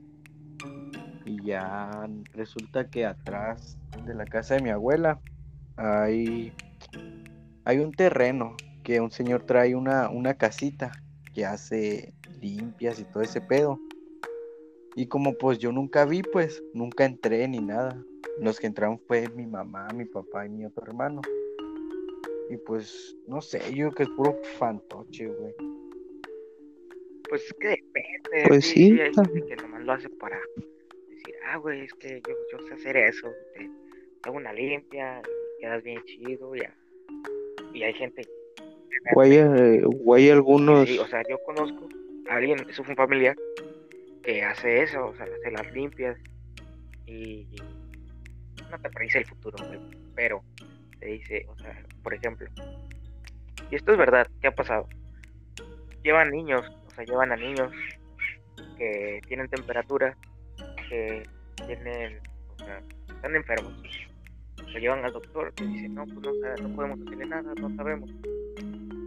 [1.25, 5.19] Y ya resulta que atrás de la casa de mi abuela
[5.77, 6.53] hay,
[7.65, 10.91] hay un terreno que un señor trae una, una casita
[11.33, 13.79] que hace limpias y todo ese pedo.
[14.95, 18.01] Y como pues yo nunca vi, pues nunca entré ni nada.
[18.39, 21.21] Los que entraron fue mi mamá, mi papá y mi otro hermano.
[22.51, 25.53] Y pues, no sé, yo creo que es puro fantoche, güey.
[27.29, 28.45] Pues es que depende.
[28.49, 30.37] Pues sí, hay gente que nomás lo hace para
[31.07, 33.29] decir, ah, güey, es que yo, yo sé hacer eso.
[33.53, 33.59] Te,
[34.21, 36.53] te hago una limpia y quedas bien chido.
[36.53, 36.75] Ya.
[37.73, 38.23] Y hay gente
[39.15, 41.87] O hay, eh, algunos, Sí, o sea, yo conozco
[42.29, 43.37] a alguien, eso fue un familiar,
[44.23, 46.17] que hace eso, o sea, hace las limpias
[47.05, 47.47] y
[48.69, 49.79] no te predice el futuro, güey,
[50.15, 50.43] pero
[51.01, 52.47] te dice, o sea, por ejemplo,
[53.69, 54.87] y esto es verdad, ¿qué ha pasado?
[56.03, 57.73] Llevan niños, o sea, llevan a niños
[58.77, 60.15] que tienen temperatura,
[60.87, 61.23] que
[61.67, 62.21] tienen,
[62.55, 63.73] o sea, están enfermos.
[64.73, 68.09] Lo llevan al doctor, que dice, no, pues no, no podemos hacerle nada, no sabemos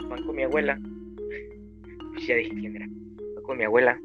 [0.09, 0.79] van con mi abuela.
[2.13, 2.87] Pues ya dije quién era.
[3.35, 3.99] Van con mi abuela.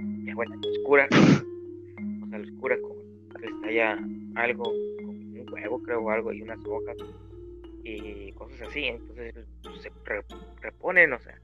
[0.00, 1.08] Mi abuela los cura.
[1.12, 2.92] O sea, los cura con.
[3.40, 3.98] Les talla
[4.36, 6.96] algo, con un huevo, creo, o algo, y unas hojas.
[7.84, 8.86] Y cosas así.
[8.86, 10.24] Entonces pues, se re-
[10.60, 11.38] reponen, o sea.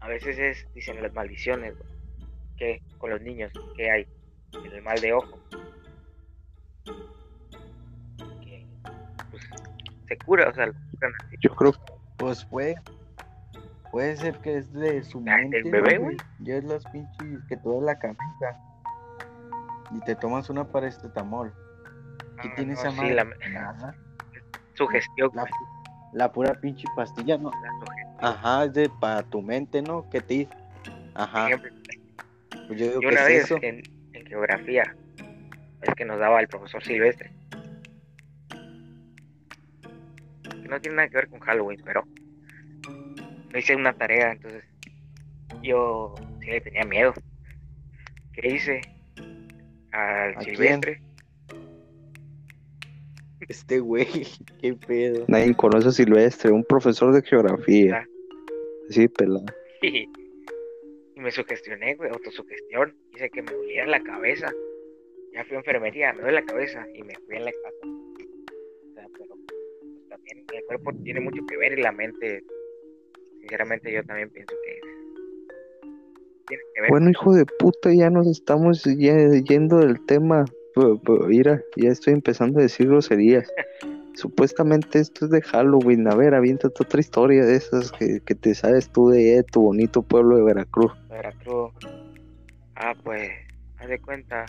[0.00, 1.90] A veces es, dicen las maldiciones, güey,
[2.56, 4.06] que con los niños, que hay
[4.72, 5.38] el mal de ojo.
[8.40, 8.66] Que
[9.30, 9.42] pues
[10.06, 11.36] se cura, o sea, lo curan así.
[11.40, 11.72] yo creo
[12.16, 12.76] Pues puede,
[13.90, 16.16] puede ser que es de su Ah, mente, bebé, ¿no, güey.
[16.40, 18.20] Ya es las pinches que te duele la cabeza.
[19.90, 21.52] Y te tomas una paracetamol.
[22.40, 23.96] ¿Qué Ah, tiene no, esa sí, la- Nada.
[24.78, 25.30] Sugestión,
[26.12, 27.50] La, pura pinche pastilla, ¿no?
[27.50, 28.30] la.
[28.30, 30.08] Ajá, es de para tu mente, ¿no?
[30.08, 30.56] ¿Qué te dice?
[31.14, 31.48] Ajá.
[32.68, 33.58] Pues yo digo y una vez eso.
[33.60, 34.94] en, en geografía,
[35.82, 37.32] es que nos daba el profesor Silvestre.
[40.48, 42.04] Que no tiene nada que ver con Halloween, pero
[43.52, 44.64] no hice una tarea, entonces
[45.60, 47.14] yo sí le tenía miedo.
[48.32, 48.80] ¿Qué hice?
[49.90, 50.40] Al.
[50.44, 51.02] Silvestre.
[53.48, 54.06] Este güey,
[54.62, 55.24] qué pedo.
[55.28, 58.02] nadie conoce a Silvestre, un profesor de geografía.
[58.04, 58.06] Ah.
[58.90, 59.44] Sí, pelado.
[59.82, 62.94] Y, me sugestioné, güey, autosugestión.
[63.14, 64.52] Hice que me doliera la cabeza.
[65.32, 67.86] Ya fui a enfermería, me duele la cabeza y me fui en la casa.
[67.86, 72.44] O sea, pero pues, también el cuerpo tiene mucho que ver y la mente,
[73.40, 74.80] sinceramente, yo también pienso que
[76.46, 76.90] tiene que ver.
[76.90, 80.44] Bueno, hijo de puta, ya nos estamos ye- yendo del tema.
[81.26, 83.52] Mira, ya estoy empezando a decir groserías.
[84.14, 86.08] Supuestamente esto es de Halloween.
[86.08, 89.62] A ver, aviéntate otra historia de esas que, que te sabes tú de eh, tu
[89.62, 90.92] bonito pueblo de Veracruz.
[91.08, 91.72] Veracruz.
[92.74, 93.30] Ah, pues,
[93.78, 94.44] haz de cuenta.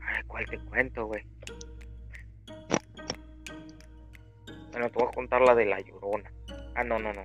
[0.00, 1.22] Ay, ¿cuál te cuento, güey?
[4.72, 6.30] Bueno, te voy a contar la de la llorona.
[6.74, 7.24] Ah, no, no, no.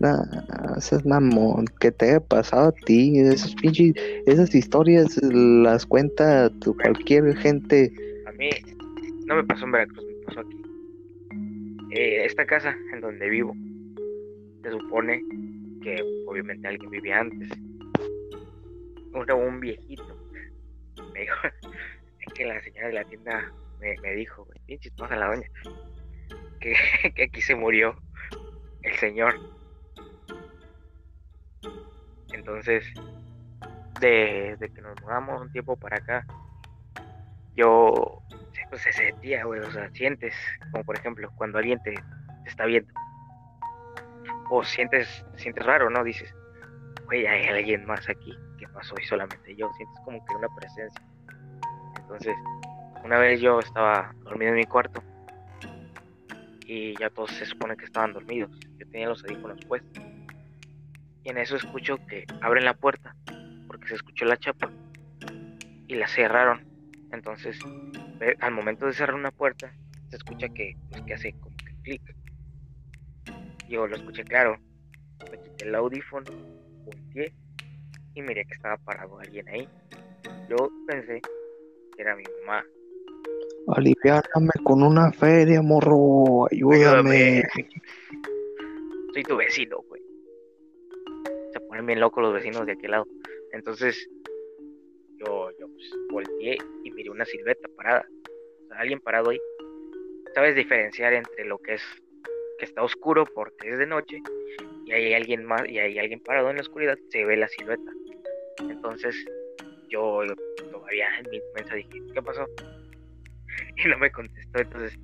[0.00, 0.22] Nah,
[0.76, 3.94] esas mamón, que te haya pasado a ti, esas pinches,
[4.26, 7.92] esas historias las cuenta tu- cualquier gente.
[8.26, 8.50] A mí
[9.26, 10.62] no me pasó en Veracruz, me pasó aquí.
[11.90, 13.54] Eh, esta casa en donde vivo,
[14.62, 15.24] se supone
[15.82, 17.48] que obviamente alguien vivía antes.
[19.14, 20.14] Era un viejito.
[21.12, 21.34] Me dijo,
[22.20, 25.48] es que la señora de la tienda me, me dijo, pinches pasa la doña,
[26.60, 26.74] que,
[27.16, 28.00] que aquí se murió
[28.82, 29.40] el señor.
[32.32, 32.84] Entonces,
[34.00, 36.26] de, que nos mudamos un tiempo para acá,
[37.54, 38.22] yo
[38.70, 40.34] pues se sentía, güey, o sea, sientes,
[40.72, 41.94] como por ejemplo, cuando alguien te,
[42.44, 42.92] está viendo,
[44.50, 46.04] o sientes, sientes raro, ¿no?
[46.04, 46.34] Dices,
[47.06, 51.02] güey, hay alguien más aquí, que pasó y solamente yo, sientes como que una presencia.
[51.98, 52.36] Entonces,
[53.04, 55.02] una vez yo estaba dormido en mi cuarto
[56.66, 60.04] y ya todos se supone que estaban dormidos, yo tenía los audífonos puestos.
[61.24, 63.14] Y en eso escucho que abren la puerta,
[63.66, 64.70] porque se escuchó la chapa,
[65.86, 66.66] y la cerraron.
[67.12, 67.58] Entonces,
[68.40, 69.72] al momento de cerrar una puerta,
[70.10, 72.02] se escucha que, pues, que hace como que clic.
[73.68, 74.58] Yo lo escuché claro.
[75.30, 76.30] Me quité el audífono,
[76.84, 77.32] volteé
[78.14, 79.68] y miré que estaba parado alguien ahí.
[80.48, 81.20] Yo pensé
[81.94, 82.64] que era mi mamá.
[83.68, 86.46] Aliviárame con una feria, morro.
[86.50, 87.42] Ayúdame.
[89.12, 90.02] Soy tu vecino, güey.
[91.68, 93.06] Ponen bien locos los vecinos de aquel lado.
[93.52, 94.08] Entonces,
[95.16, 98.06] yo, yo pues, volteé y miré una silueta parada.
[98.64, 99.40] O sea, alguien parado ahí.
[100.34, 101.82] Sabes diferenciar entre lo que es
[102.58, 104.20] que está oscuro porque es de noche
[104.84, 107.90] y hay alguien más y hay alguien parado en la oscuridad, se ve la silueta.
[108.60, 109.14] Entonces,
[109.88, 110.22] yo,
[110.70, 112.46] todavía en mi mente dije, ¿qué pasó?
[113.76, 114.98] Y no me contestó, entonces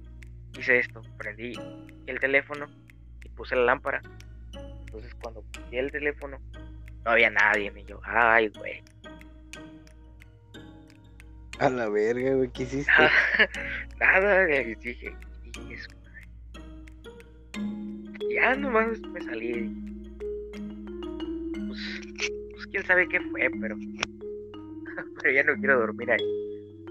[0.59, 1.53] hice esto, prendí
[2.07, 2.66] el teléfono
[3.24, 4.00] y puse la lámpara.
[4.94, 6.38] Entonces cuando puse el teléfono,
[7.04, 8.80] no había nadie, y yo, ay, güey.
[11.59, 12.92] A la verga, güey, ¿qué hiciste?
[13.98, 15.16] Nada, le dije,
[15.68, 15.88] y eso,
[18.33, 19.68] ya nomás me salí.
[21.66, 21.80] Pues,
[22.52, 23.76] pues quién sabe qué fue, pero.
[25.22, 26.85] pero ya no quiero dormir ahí.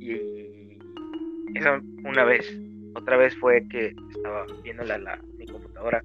[0.00, 1.58] Y.
[1.58, 2.50] Eso una vez.
[2.94, 6.02] Otra vez fue que estaba viendo la, la, mi computadora.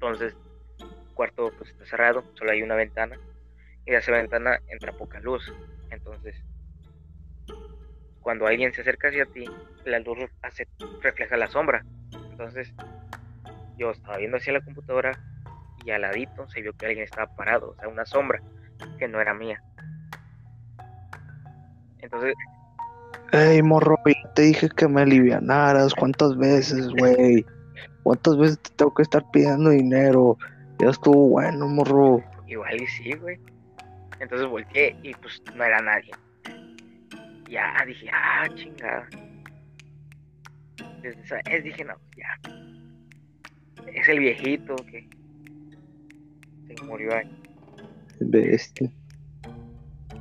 [0.00, 0.36] Entonces,
[0.78, 3.18] el cuarto pues está cerrado, solo hay una ventana.
[3.84, 5.52] Y de esa ventana entra poca luz.
[5.90, 6.36] Entonces,
[8.20, 9.44] cuando alguien se acerca hacia ti,
[9.84, 10.68] la luz hace,
[11.02, 11.84] refleja la sombra.
[12.30, 12.72] Entonces,
[13.76, 15.18] yo estaba viendo hacia la computadora
[15.84, 18.40] y al ladito se vio que alguien estaba parado, o sea, una sombra
[19.00, 19.60] que no era mía.
[21.98, 22.34] Entonces.
[23.32, 23.96] Ey, morro,
[24.36, 25.92] te dije que me alivianaras.
[25.94, 27.44] ¿Cuántas veces, güey?
[28.02, 30.38] ¿Cuántas veces te tengo que estar pidiendo dinero?
[30.78, 32.22] Ya estuvo bueno, morro.
[32.46, 33.38] Igual y sí, güey.
[34.20, 36.10] Entonces volteé y pues no era nadie.
[37.48, 39.08] Ya dije, ah, chingada.
[41.02, 42.58] Desde esa vez dije, no, ya
[43.94, 45.08] es el viejito que
[46.66, 47.28] se murió ahí.
[48.20, 48.90] Bestia.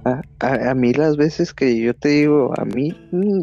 [0.06, 3.42] A, a, a, mí las veces que yo te digo, a mí mm,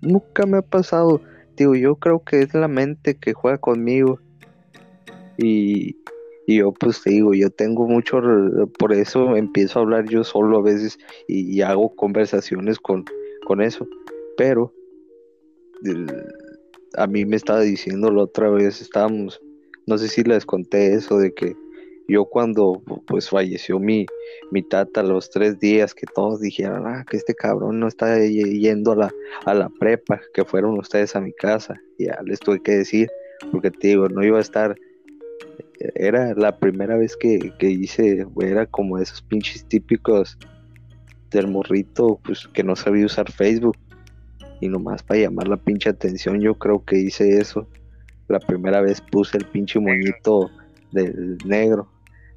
[0.00, 1.22] nunca me ha pasado.
[1.56, 4.18] Yo creo que es la mente que juega conmigo.
[5.38, 5.96] Y,
[6.46, 8.20] y yo pues te digo, yo tengo mucho,
[8.78, 13.04] por eso empiezo a hablar yo solo a veces y, hago conversaciones con,
[13.46, 13.86] con eso.
[14.36, 14.72] Pero
[16.96, 19.40] a mí me estaba diciendo la otra vez, estábamos,
[19.86, 21.56] no sé si les conté eso de que
[22.08, 24.06] yo cuando pues falleció mi,
[24.50, 28.92] mi tata los tres días que todos dijeron, ah, que este cabrón no está yendo
[28.92, 29.14] a la,
[29.44, 33.10] a la prepa, que fueron ustedes a mi casa, ya les tuve que decir,
[33.50, 34.76] porque te digo, no iba a estar,
[35.94, 40.38] era la primera vez que, que hice, era como esos pinches típicos
[41.30, 43.76] del morrito, pues que no sabía usar Facebook
[44.60, 47.68] y nomás para llamar la pinche atención yo creo que hice eso.
[48.28, 50.50] La primera vez puse el pinche moñito
[50.92, 51.88] del negro,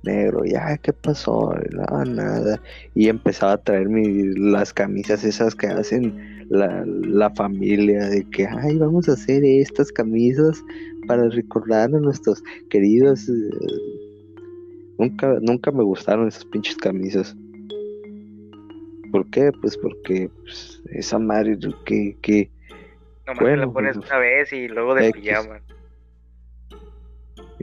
[0.07, 1.53] negro, ya, ¿qué pasó?
[1.71, 2.61] No, nada.
[2.95, 8.77] Y empezaba a traer las camisas esas que hacen la, la, familia, de que, ay,
[8.77, 10.63] vamos a hacer estas camisas
[11.07, 13.29] para recordar a nuestros queridos.
[14.97, 17.35] Nunca, nunca me gustaron esas pinches camisas.
[19.11, 19.51] ¿Por qué?
[19.61, 22.17] Pues porque pues, esa madre que...
[22.21, 22.49] que
[23.25, 25.21] Nomás bueno, la pones pues, una vez y luego de X.
[25.21, 25.59] pijama.
[25.59, 25.76] Y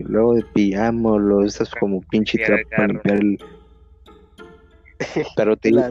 [0.08, 3.38] luego de pijama, lo esas como pinche trapo para limpiar el...
[5.36, 5.82] Pero te digo,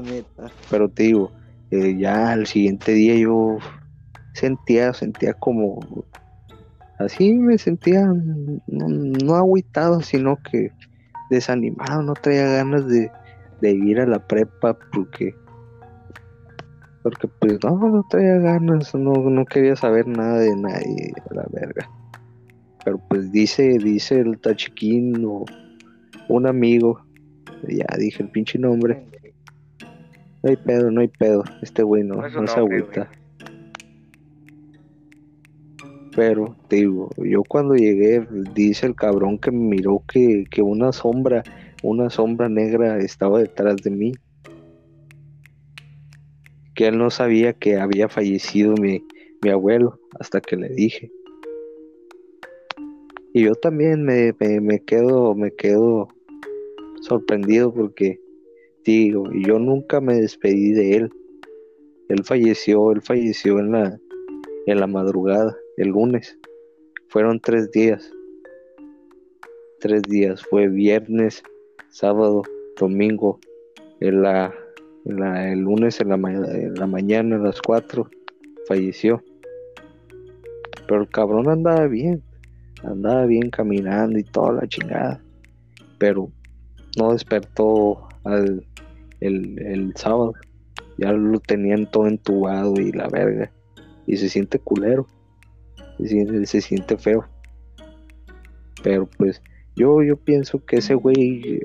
[0.69, 1.32] pero te digo,
[1.71, 3.58] eh, ya al siguiente día yo
[4.34, 5.80] sentía, sentía como
[6.99, 10.71] así me sentía no, no agüitado, sino que
[11.30, 13.12] desanimado, no traía ganas de,
[13.62, 15.36] de ir a la prepa porque
[17.02, 21.45] porque pues no, no traía ganas, no, no quería saber nada de nadie, a la
[21.52, 21.89] verga.
[22.84, 25.46] Pero pues dice, dice el tachiquín o
[26.28, 27.06] un amigo,
[27.67, 29.06] ya dije el pinche nombre.
[30.43, 33.10] No hay pedo, no hay pedo, este güey no, no, no se agüita.
[36.15, 40.91] Pero, te digo, yo cuando llegué, dice el cabrón que me miró que, que una
[40.91, 41.43] sombra,
[41.82, 44.12] una sombra negra estaba detrás de mí.
[46.76, 49.04] Que él no sabía que había fallecido mi,
[49.41, 51.12] mi abuelo hasta que le dije.
[53.34, 56.08] Y yo también me, me, me quedo, me quedo
[57.02, 58.19] sorprendido porque
[58.86, 61.12] digo, yo nunca me despedí de él.
[62.10, 64.00] Él falleció, él falleció en la,
[64.67, 66.38] en la madrugada, el lunes.
[67.08, 68.12] Fueron tres días.
[69.80, 70.43] Tres días.
[70.43, 71.41] Fue viernes,
[71.89, 72.43] sábado,
[72.80, 73.39] domingo.
[74.00, 74.54] En la,
[75.06, 78.10] el lunes en la, en la mañana a las cuatro
[78.67, 79.24] falleció.
[80.88, 82.22] Pero el cabrón andaba bien.
[82.84, 85.22] Andaba bien caminando y toda la chingada.
[85.98, 86.30] Pero
[86.98, 88.65] no despertó al,
[89.19, 90.34] el, el sábado.
[90.98, 93.52] Ya lo tenían todo entubado y la verga.
[94.06, 95.08] Y se siente culero.
[95.98, 97.26] Se siente, feo.
[98.84, 99.41] Pero pues
[99.76, 101.62] yo, yo pienso que ese güey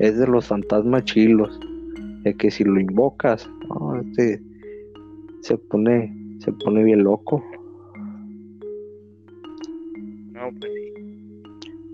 [0.00, 1.58] es de los fantasmas chilos.
[2.22, 4.40] De que si lo invocas, no, este
[5.40, 7.42] se pone, se pone bien loco.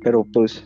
[0.03, 0.65] Pero pues,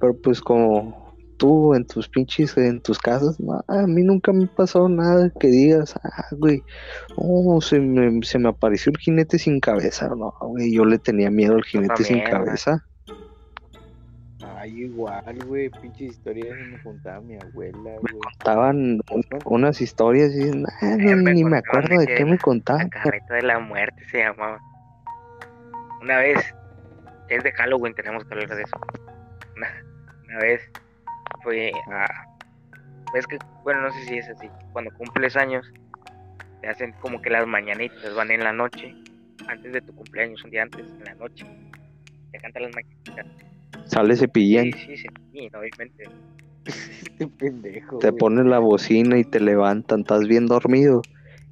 [0.00, 4.46] pero pues como tú en tus pinches, en tus casas, no, a mí nunca me
[4.46, 6.62] pasó nada que digas, ah, güey,
[7.16, 11.30] oh, se me, se me apareció el jinete sin cabeza, no, güey, yo le tenía
[11.30, 12.84] miedo al jinete sin cabeza.
[14.40, 18.14] Ay, igual, güey, pinches historias que me contaba mi abuela, güey.
[18.38, 20.66] Estaban un- unas historias y no,
[21.16, 22.82] me ni me contaban acuerdo de qué me contaban.
[22.84, 24.60] La carreta de la muerte se llamaba.
[26.00, 26.38] Una vez,
[27.36, 28.76] es de Halloween, tenemos que hablar de eso.
[29.56, 29.68] Una,
[30.26, 30.62] una vez
[31.42, 32.06] fue a.
[33.14, 34.48] Es que, bueno, no sé si es así.
[34.72, 35.70] Cuando cumples años,
[36.60, 38.94] te hacen como que las mañanitas van en la noche,
[39.48, 41.46] antes de tu cumpleaños, un día antes, en la noche.
[42.30, 43.26] Te cantan las mañanitas.
[43.86, 46.04] Sale cepillín, Sí, sí, sí, sí, obviamente.
[46.64, 47.98] Este pendejo.
[47.98, 51.02] te ponen la bocina y te levantan, estás bien dormido.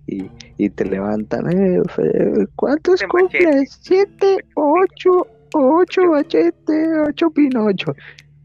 [0.07, 1.83] Y, y te levantan, eh,
[2.57, 3.79] ¿cuántos cumples?
[3.83, 7.95] Siete, ocho, ocho machete, ocho pinocho.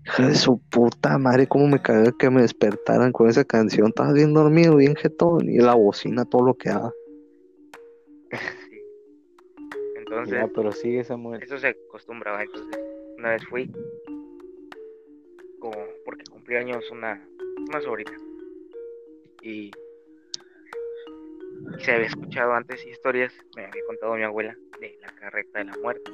[0.06, 3.88] Hija de su puta madre, cómo me caga que me despertaran con esa canción.
[3.88, 6.92] Estabas bien dormido, bien jetón, y la bocina, todo lo que daba.
[8.32, 8.82] Sí.
[9.98, 11.42] Entonces, Ya, pero sigue Samuel.
[11.42, 12.80] Eso se acostumbraba, entonces
[13.18, 13.72] una vez fui
[15.60, 17.20] como porque cumplió años una,
[17.68, 18.12] una sobrina
[19.42, 19.72] y
[21.80, 25.78] se había escuchado antes historias, me había contado mi abuela de la carreta de la
[25.82, 26.12] muerte.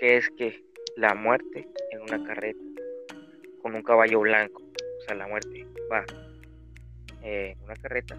[0.00, 0.64] Que es que
[0.96, 2.58] la muerte en una carreta
[3.62, 6.04] con un caballo blanco, o sea, la muerte va
[7.22, 8.16] eh, en una carreta,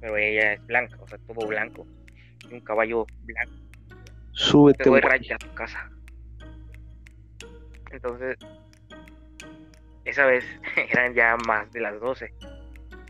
[0.00, 1.86] pero ella es blanca, o sea, todo blanco,
[2.48, 3.70] y un caballo blanco
[4.32, 5.90] Súbete, te raya a tu casa.
[7.90, 8.38] Entonces,
[10.04, 10.44] esa vez
[10.90, 12.32] eran ya más de las 12.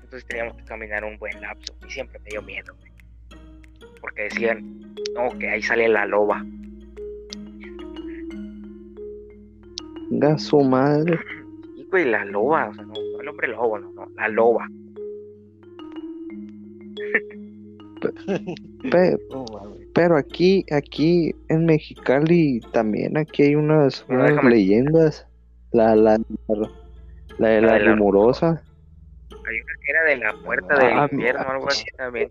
[0.03, 1.77] Entonces teníamos que caminar un buen lapso.
[1.87, 2.75] Y siempre me dio miedo.
[4.01, 6.45] Porque decían, no, que ahí sale la loba.
[10.39, 11.19] Su madre.
[11.77, 14.67] Y güey, la loba, o sea, no, no el hombre lobo, no, no, la loba.
[18.91, 19.89] Pe- mames.
[19.95, 25.27] pero aquí, aquí en Mexicali también aquí hay unas, unas leyendas.
[25.73, 26.19] La, la,
[27.39, 28.61] la, de La rumorosa.
[29.31, 32.29] Hay una que era de la puerta Ah, del infierno, algo así también.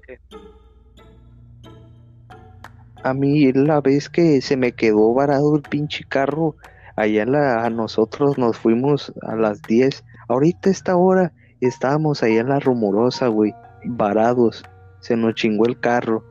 [3.03, 6.57] A mí la vez que se me quedó varado el pinche carro,
[6.99, 10.03] allá en la, a nosotros nos fuimos a las 10.
[10.27, 11.31] Ahorita esta hora
[11.62, 13.53] estábamos allá en la rumorosa, güey,
[13.85, 14.63] varados.
[14.99, 16.23] Se nos chingó el carro.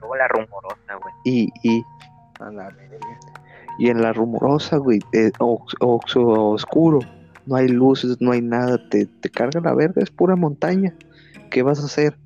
[0.00, 1.14] Luego la rumorosa, güey.
[1.24, 1.82] Y, y,
[2.40, 2.98] A la verga.
[3.78, 6.98] y en la rumorosa, güey, eh, ox- ox- oscuro.
[7.46, 8.78] No hay luces, no hay nada.
[8.90, 10.94] Te, te carga la verga, es pura montaña.
[11.50, 12.16] ¿Qué vas a hacer?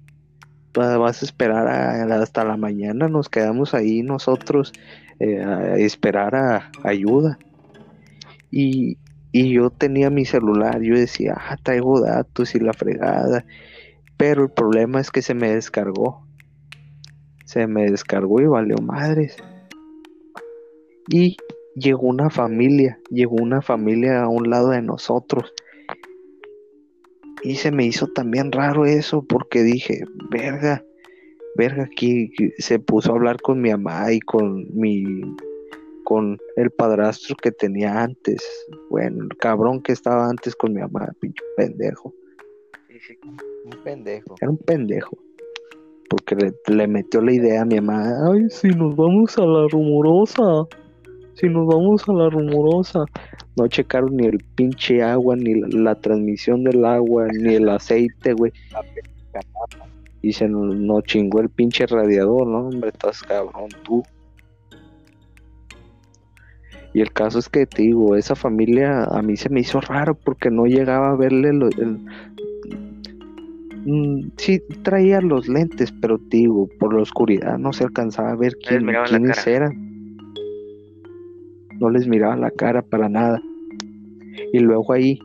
[0.79, 3.09] Va- Vas a esperar a- hasta la mañana.
[3.09, 4.73] Nos quedamos ahí nosotros
[5.19, 7.39] eh, esperar a ayuda.
[8.51, 8.99] Y,
[9.33, 10.81] y yo tenía mi celular.
[10.83, 13.45] Yo decía, ah, traigo datos y la fregada.
[14.17, 16.27] Pero el problema es que se me descargó.
[17.45, 19.37] Se me descargó y valió madres.
[21.09, 21.37] Y
[21.75, 25.53] llegó una familia, llegó una familia a un lado de nosotros.
[27.43, 30.83] Y se me hizo también raro eso porque dije, verga,
[31.57, 35.23] verga, aquí se puso a hablar con mi mamá y con mi,
[36.05, 38.43] con el padrastro que tenía antes.
[38.91, 42.13] Bueno, el cabrón que estaba antes con mi mamá, pinche pendejo.
[42.89, 43.19] Sí, sí.
[43.25, 44.35] Un pendejo.
[44.41, 45.17] Era un pendejo.
[46.11, 49.67] porque le, le metió la idea a mi mamá, ay, si nos vamos a la
[49.69, 50.67] rumorosa,
[51.35, 53.05] si nos vamos a la rumorosa.
[53.57, 58.33] No checaron ni el pinche agua, ni la, la transmisión del agua, ni el aceite,
[58.35, 58.53] güey.
[60.25, 62.69] Y se nos, chingó el pinche radiador, ¿no?
[62.69, 64.03] Hombre, estás cabrón tú.
[66.95, 70.15] Y el caso es que te digo, esa familia a mí se me hizo raro
[70.15, 71.99] porque no llegaba a verle lo- el,
[73.87, 78.37] Mm, sí traía los lentes, pero te digo, por la oscuridad no se alcanzaba a
[78.37, 80.17] ver quién, quiénes eran.
[81.81, 83.43] No les miraba la cara para nada.
[84.53, 85.19] Y luego ahí,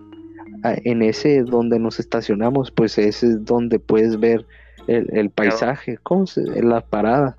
[0.83, 4.45] en ese donde nos estacionamos, pues ese es donde puedes ver
[4.89, 6.41] el, el paisaje, ¿cómo se?
[6.41, 7.37] en la parada.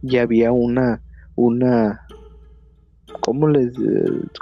[0.00, 1.02] Y había una,
[1.36, 2.06] una,
[3.20, 3.72] ¿cómo les,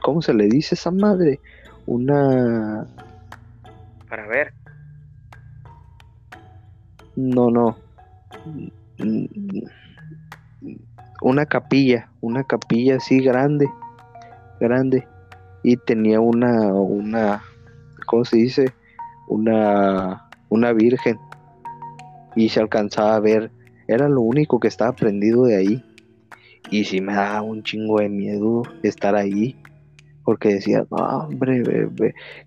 [0.03, 1.41] cómo se le dice esa madre?
[1.87, 2.87] Una,
[4.09, 4.53] Para ver.
[7.17, 7.77] No, no.
[11.23, 13.69] Una capilla, una capilla así grande,
[14.61, 15.07] grande.
[15.65, 17.43] Y tenía una, una,
[18.07, 18.73] ¿cómo se dice?
[19.29, 21.19] Una, una virgen.
[22.37, 23.51] Y se alcanzaba a ver,
[23.89, 25.85] era lo único que estaba prendido de ahí.
[26.71, 29.57] Y sí me daba un chingo de miedo estar ahí.
[30.25, 31.63] Porque decía, no, hombre,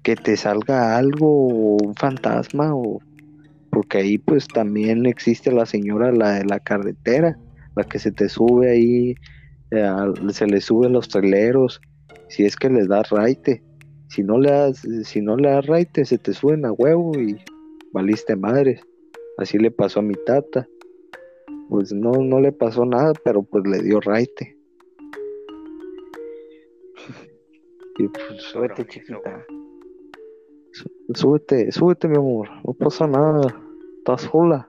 [0.03, 2.99] que te salga algo, un fantasma o
[3.73, 7.37] porque ahí pues también existe la señora, la de la carretera,
[7.75, 9.15] la que se te sube ahí,
[9.71, 9.91] eh,
[10.29, 11.81] se le suben los traileros,
[12.29, 13.63] si es que les das raite,
[14.09, 17.37] si no le das, si no le das raite, se te suben a huevo y
[17.93, 18.81] valiste madres,
[19.37, 20.67] así le pasó a mi tata,
[21.69, 24.57] pues no, no le pasó nada, pero pues le dio raite.
[27.99, 29.45] Y pues Súbete, chiquita.
[31.13, 32.49] Súbete, súbete, mi amor.
[32.65, 33.55] No pasa nada.
[33.99, 34.67] Estás sola.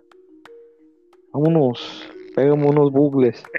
[1.32, 2.06] Vámonos.
[2.36, 3.42] Pégame unos bugles.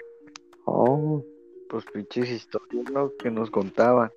[0.68, 1.24] Oh,
[1.70, 3.12] Pues pinches historias, ¿no?
[3.20, 4.10] Que nos contaban.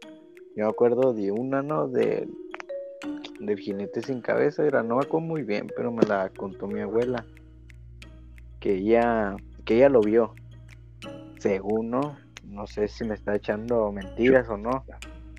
[0.57, 1.89] Yo me acuerdo de una, ¿no?
[1.89, 2.27] De,
[3.41, 4.65] del jinete sin cabeza.
[4.65, 7.25] Era, no me acuerdo muy bien, pero me la contó mi abuela.
[8.61, 10.35] Que ella, que ella lo vio.
[11.39, 12.17] Según, ¿no?
[12.45, 14.85] No sé si me está echando mentiras o no.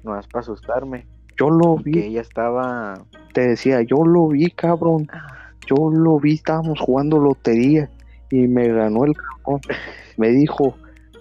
[0.04, 1.08] No es para asustarme.
[1.38, 2.00] yo lo Que vi.
[2.00, 2.94] ella estaba.
[3.34, 5.08] Te decía, yo lo vi, cabrón.
[5.68, 6.36] Yo lo vi.
[6.36, 7.90] Estábamos jugando lotería.
[8.32, 9.62] Y me ganó el cabrón.
[10.18, 10.76] Me dijo,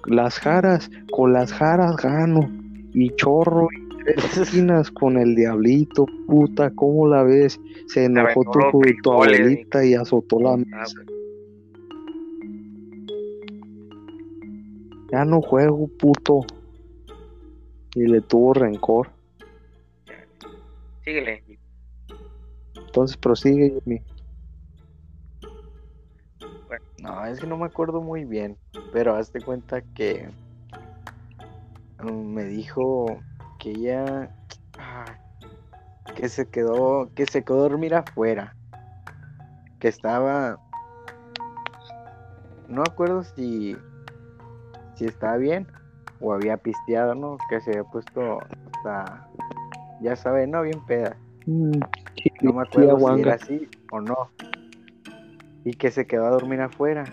[0.07, 2.41] las jaras, con las jaras gano.
[2.93, 3.88] Y chorro y
[4.43, 6.07] esquinas con el diablito.
[6.27, 7.59] Puta, ¿cómo la ves?
[7.87, 8.43] Se enojó
[9.03, 11.01] tu, abuelita y azotó la Ah, mesa.
[15.11, 16.41] Ya no juego, puto.
[17.95, 19.11] Y le tuvo rencor.
[21.03, 21.43] síguele.
[22.75, 24.03] Entonces prosigue, Jimmy.
[26.99, 28.59] No, es que no me acuerdo muy bien,
[28.93, 30.29] pero hazte cuenta que
[32.01, 33.07] mm, me dijo
[33.59, 34.31] que ella
[34.79, 35.05] ah,
[36.15, 38.55] que se quedó que se quedó a dormir afuera,
[39.81, 40.59] que estaba
[42.69, 43.77] no acuerdo si
[44.95, 45.67] si estaba bien
[46.21, 47.39] o había pisteado, ¿no?
[47.49, 48.41] Que se había puesto
[48.75, 49.29] hasta
[50.01, 51.17] ya saben, no bien peda.
[51.47, 51.81] Mm,
[52.43, 54.17] No me acuerdo si era así o no.
[55.65, 57.05] Y que se quedó a dormir afuera.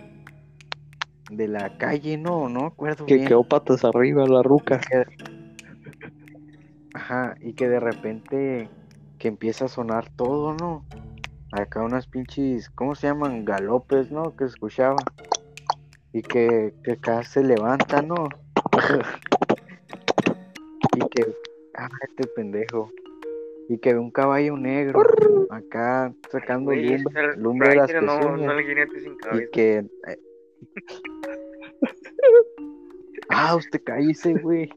[1.29, 3.27] De la calle, no, no acuerdo Que bien.
[3.27, 4.79] quedó patas arriba la ruca.
[4.79, 5.34] Que-
[7.05, 8.67] Ajá, y que de repente
[9.19, 10.83] que empieza a sonar todo, ¿no?
[11.51, 13.45] Acá unas pinches, ¿cómo se llaman?
[13.45, 14.35] Galopes, ¿no?
[14.35, 14.95] Que escuchaba.
[16.13, 18.27] Y que, que acá se levanta, ¿no?
[20.95, 21.31] y que,
[21.75, 22.89] ah, este pendejo.
[23.69, 25.03] Y que ve un caballo negro
[25.51, 28.35] acá sacando es lumbre, lumbre de las no,
[28.99, 29.85] sin Y que.
[30.07, 30.19] eh,
[33.29, 34.71] ah, usted cállese, güey.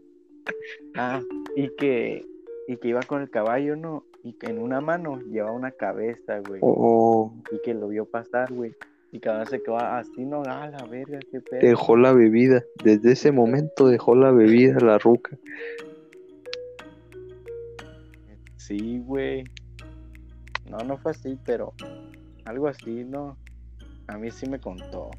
[0.95, 1.23] Ah,
[1.59, 2.25] y que.
[2.69, 4.05] Y que iba con el caballo, ¿no?
[4.23, 6.61] Y que en una mano llevaba una cabeza, güey.
[6.63, 8.75] Oh, Y que lo vio pasar, güey.
[9.11, 11.61] Y que ahora se quedó así, no, a la verga, qué pedo.
[11.63, 12.63] dejó la bebida.
[12.85, 15.37] Desde ese momento dejó la bebida la ruca.
[18.57, 19.45] Sí, güey.
[20.71, 21.73] No, no fue así, pero
[22.45, 23.39] algo así, ¿no?
[24.09, 25.11] A mí sí me contó.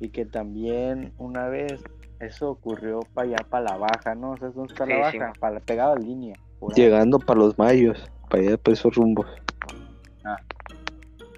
[0.00, 1.84] Y que también una vez
[2.20, 4.32] eso ocurrió para allá, para la baja, ¿no?
[4.32, 5.18] O sea, ¿dónde está la Sí, sí.
[5.18, 5.32] baja?
[5.38, 6.34] Para la pegada línea.
[6.74, 7.98] Llegando para los mayos.
[8.28, 9.26] Para allá, para esos rumbos.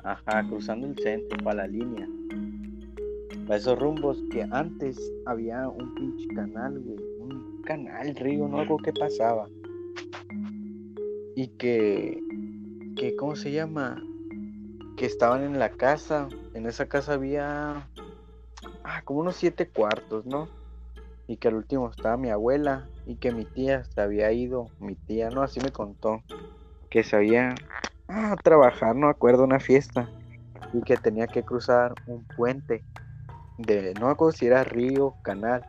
[0.03, 2.09] Ajá, cruzando el centro, para la línea.
[3.47, 6.99] Para esos rumbos que antes había un pinche canal, güey.
[7.21, 9.47] Un canal, río, no algo que pasaba.
[11.37, 12.19] Y que,
[12.97, 14.03] que, ¿cómo se llama?
[15.01, 16.29] que estaban en la casa.
[16.53, 17.89] En esa casa había
[18.85, 20.47] ah, como unos siete cuartos, ¿no?
[21.31, 24.97] Y que al último estaba mi abuela y que mi tía se había ido, mi
[24.97, 25.43] tía, ¿no?
[25.45, 26.25] Así me contó,
[26.91, 27.55] que se había
[28.09, 30.09] ah, a trabajar, no acuerdo, una fiesta
[30.73, 32.83] y que tenía que cruzar un puente
[33.59, 35.65] de, no acuerdo si era río, canal,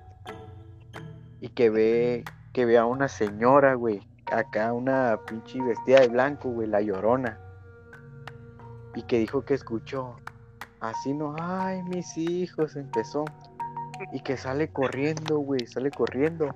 [1.41, 4.01] y que ve, que ve a una señora, güey,
[4.31, 7.37] acá una pinche vestida de blanco, güey, la llorona,
[8.95, 10.15] y que dijo que escuchó,
[10.79, 13.25] así no, ay, mis hijos, empezó,
[14.11, 16.55] y que sale corriendo, güey, sale corriendo,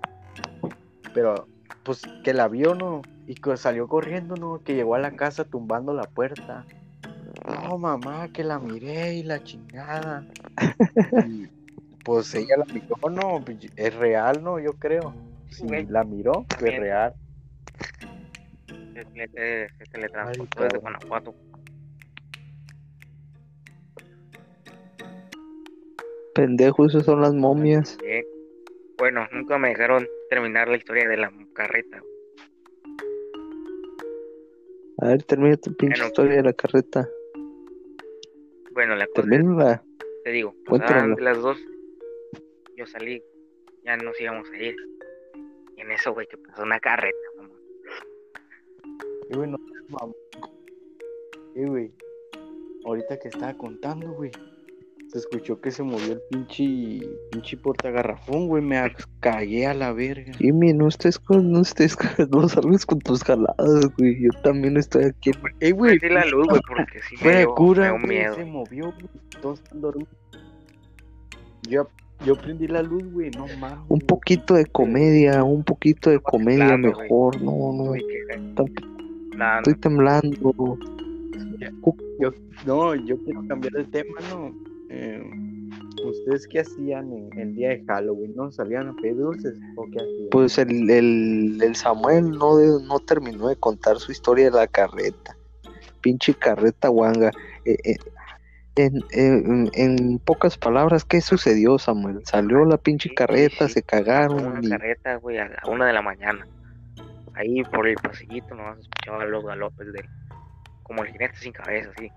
[1.13, 1.47] pero
[1.83, 3.01] pues que la vio, ¿no?
[3.27, 4.61] Y que salió corriendo, ¿no?
[4.63, 6.65] Que llegó a la casa tumbando la puerta.
[7.47, 10.25] No, mamá, que la miré y la chingada.
[11.27, 11.47] Y,
[12.03, 13.43] pues ella la miró, no,
[13.75, 14.59] es real, ¿no?
[14.59, 15.13] Yo creo.
[15.49, 15.85] Si Güey.
[15.87, 16.81] la miró, es Bien.
[16.81, 17.13] real.
[18.67, 20.77] Se, tele- se teletransportó Ay, desde.
[20.79, 21.35] Guanajuato.
[26.35, 27.97] Pendejo, esas son las momias.
[28.97, 32.03] Bueno, nunca me dejaron terminar la historia de la carreta.
[34.97, 36.07] A ver, termina tu pinche Bueno.
[36.07, 37.09] historia de la carreta.
[38.71, 39.81] Bueno, la cosa
[40.25, 41.57] te digo, pasaban las dos,
[42.75, 43.23] yo salí,
[43.85, 44.75] ya nos íbamos a ir.
[45.77, 47.55] Y en eso, güey, que pasó una carreta, mamá.
[49.29, 49.57] Y güey, no,
[49.87, 50.13] mamá.
[51.55, 51.91] Y güey,
[52.83, 54.31] ahorita que estaba contando, güey,
[55.15, 56.99] se escuchó que se movió el pinche,
[57.31, 60.33] pinche portagarrafón, güey, me cagué a la verga.
[60.33, 64.21] Jimmy, no estés con, no estés con, no salgas con tus jaladas, güey.
[64.21, 65.31] Yo también estoy aquí.
[65.61, 68.35] Ey, güey, Prendí la luz, güey, porque sí me dio, me cura, dio güey, miedo.
[68.35, 69.05] se movió, güey.
[69.41, 70.09] Todos están dormidos.
[71.69, 71.87] Yo,
[72.25, 73.85] yo prendí la luz, güey, no mames.
[73.87, 76.79] Un poquito de comedia, un poquito de comedia güey.
[76.93, 77.41] mejor.
[77.41, 80.77] No, no, Güey, que- tam- nada, estoy temblando.
[82.65, 84.74] No, yo quiero cambiar de tema, ¿no?
[84.97, 85.21] Eh,
[86.03, 88.33] ¿Ustedes qué hacían en el día de Halloween?
[88.35, 88.51] ¿No?
[88.51, 90.29] ¿Salían a pedir dulces o qué hacían?
[90.31, 95.35] Pues el, el, el Samuel no, no terminó de contar su historia de la carreta.
[96.01, 97.31] Pinche carreta guanga.
[97.65, 97.95] Eh, eh,
[98.77, 102.21] en, en- en pocas palabras, ¿qué sucedió, Samuel?
[102.25, 105.87] Salió la pinche Sí, carreta, sí, se cagaron una y carreta, güey, a la una
[105.87, 106.45] de la mañana.
[107.33, 110.03] Ahí por el pasillito nomás escuchaba los galopes de
[110.83, 112.11] como el jinete sin cabeza, así.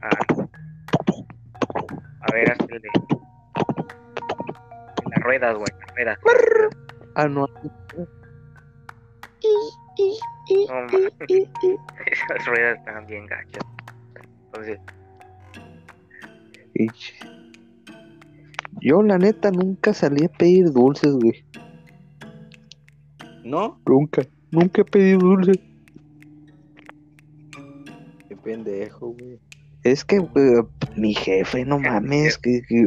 [0.00, 0.08] Ah,
[2.28, 2.88] a ver, hasta el de
[5.10, 6.18] las ruedas, güey, las ruedas.
[7.14, 7.46] Ah, no.
[10.68, 11.12] No, mames.
[12.06, 13.64] Esas ruedas estaban bien gachas.
[14.46, 14.78] Entonces,
[16.74, 16.86] y-
[18.80, 21.44] Yo, la neta, nunca salí a pedir dulces, güey.
[23.44, 23.80] ¿No?
[23.86, 24.22] Nunca.
[24.50, 25.58] Nunca he pedido dulces.
[28.28, 29.38] Qué pendejo, güey.
[29.90, 30.62] Es que eh,
[30.96, 32.80] mi jefe, no mames, que, que,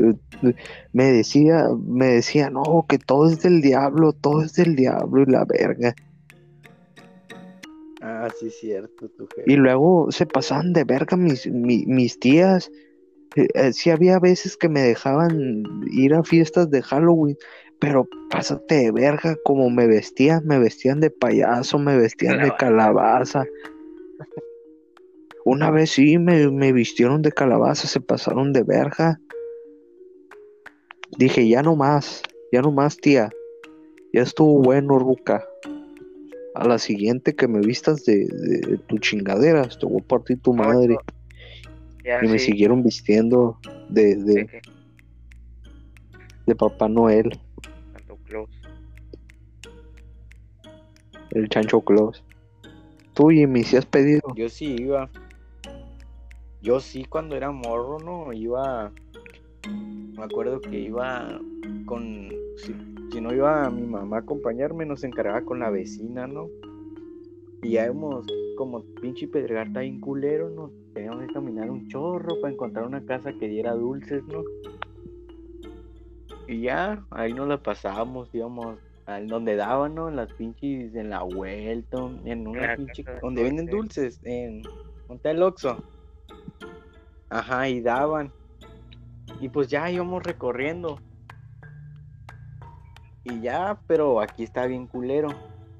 [0.43, 0.53] eh,
[0.93, 5.31] me decía, me decía, no, que todo es del diablo, todo es del diablo y
[5.31, 5.95] la verga.
[8.01, 9.51] Ah, sí, cierto, tu jefe.
[9.51, 12.71] Y luego se pasaban de verga mis, mi- mis tías.
[13.35, 15.35] Eh, sí había veces que me dejaban
[15.91, 17.37] ir a fiestas de Halloween,
[17.79, 23.49] pero pásate de verga como me vestían, me vestían de payaso, me vestían de calabaza.
[25.45, 29.19] Una vez sí me, me vistieron de calabaza, se pasaron de verga.
[31.17, 32.21] Dije, ya no más,
[32.51, 33.29] ya no más, tía.
[34.13, 35.45] Ya estuvo bueno, Ruca.
[36.55, 40.53] A la siguiente que me vistas de, de tu chingadera, te voy a partir tu
[40.53, 40.97] madre.
[42.03, 43.59] ya Y me sí, siguieron vistiendo
[43.89, 44.61] de, de de, que
[46.45, 47.39] de Papá Noel,
[47.93, 48.49] Santo Claus.
[51.31, 52.23] el Chancho Claus.
[53.13, 54.21] Tú, Jimmy, si has pedido.
[54.35, 55.09] Yo sí iba.
[56.61, 58.33] Yo sí cuando era morro, ¿no?
[58.33, 58.91] Iba.
[59.67, 61.39] Me acuerdo que iba
[61.85, 62.29] con.
[62.57, 62.75] Si,
[63.11, 66.47] si no iba mi mamá a acompañarme, nos encargaba con la vecina, ¿no?
[67.61, 68.25] Y ya hemos,
[68.57, 70.71] como pinche pedregata bien culero, ¿no?
[70.93, 74.43] Teníamos que caminar un chorro para encontrar una casa que diera dulces, ¿no?
[76.47, 80.09] Y ya, ahí nos la pasábamos, íbamos a donde daban, ¿no?
[80.09, 84.19] En las pinches, en la vuelta, en una La pinche, donde venden dulces.
[84.23, 84.61] en
[85.07, 85.83] Monte el Oxxo.
[87.29, 88.31] Ajá, y daban.
[89.39, 90.99] Y pues ya íbamos recorriendo.
[93.23, 95.29] Y ya, pero aquí está bien culero.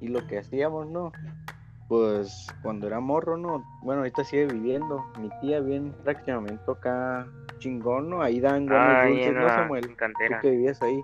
[0.02, 1.12] Y lo que hacíamos, ¿no?
[1.88, 3.64] Pues cuando era morro, ¿no?
[3.82, 5.04] Bueno, ahorita sigue viviendo.
[5.20, 7.28] Mi tía bien fraccionamiento acá
[7.58, 8.22] chingón, ¿no?
[8.22, 9.88] Ahí dan Ah, dulces, ¿no, Samuel?
[9.88, 11.02] Tú que vivías ahí.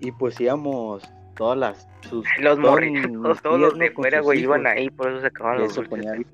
[0.00, 1.02] Y pues íbamos
[1.34, 5.26] todas las sus Los morritos, todos, los de fuera, güey, iban ahí, por eso se
[5.28, 6.26] acababan los dulces.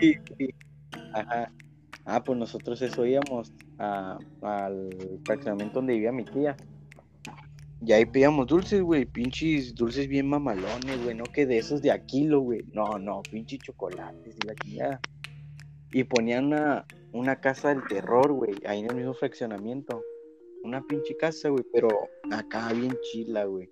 [0.00, 0.48] Sí, sí.
[1.12, 1.52] Ajá.
[2.04, 4.90] Ah, pues nosotros eso íbamos a- al
[5.24, 6.56] fraccionamiento donde vivía mi tía.
[7.84, 11.90] Y ahí pedíamos dulces, güey, pinches dulces bien mamalones, güey, no que de esos de
[11.90, 12.64] a kilo, güey.
[12.72, 15.00] No, no, pinches chocolates y la chingada.
[15.92, 20.00] Y ponían una, una casa del terror, güey, ahí en el mismo fraccionamiento.
[20.64, 21.88] Una pinche casa, güey, pero
[22.30, 23.68] acá bien chila, güey.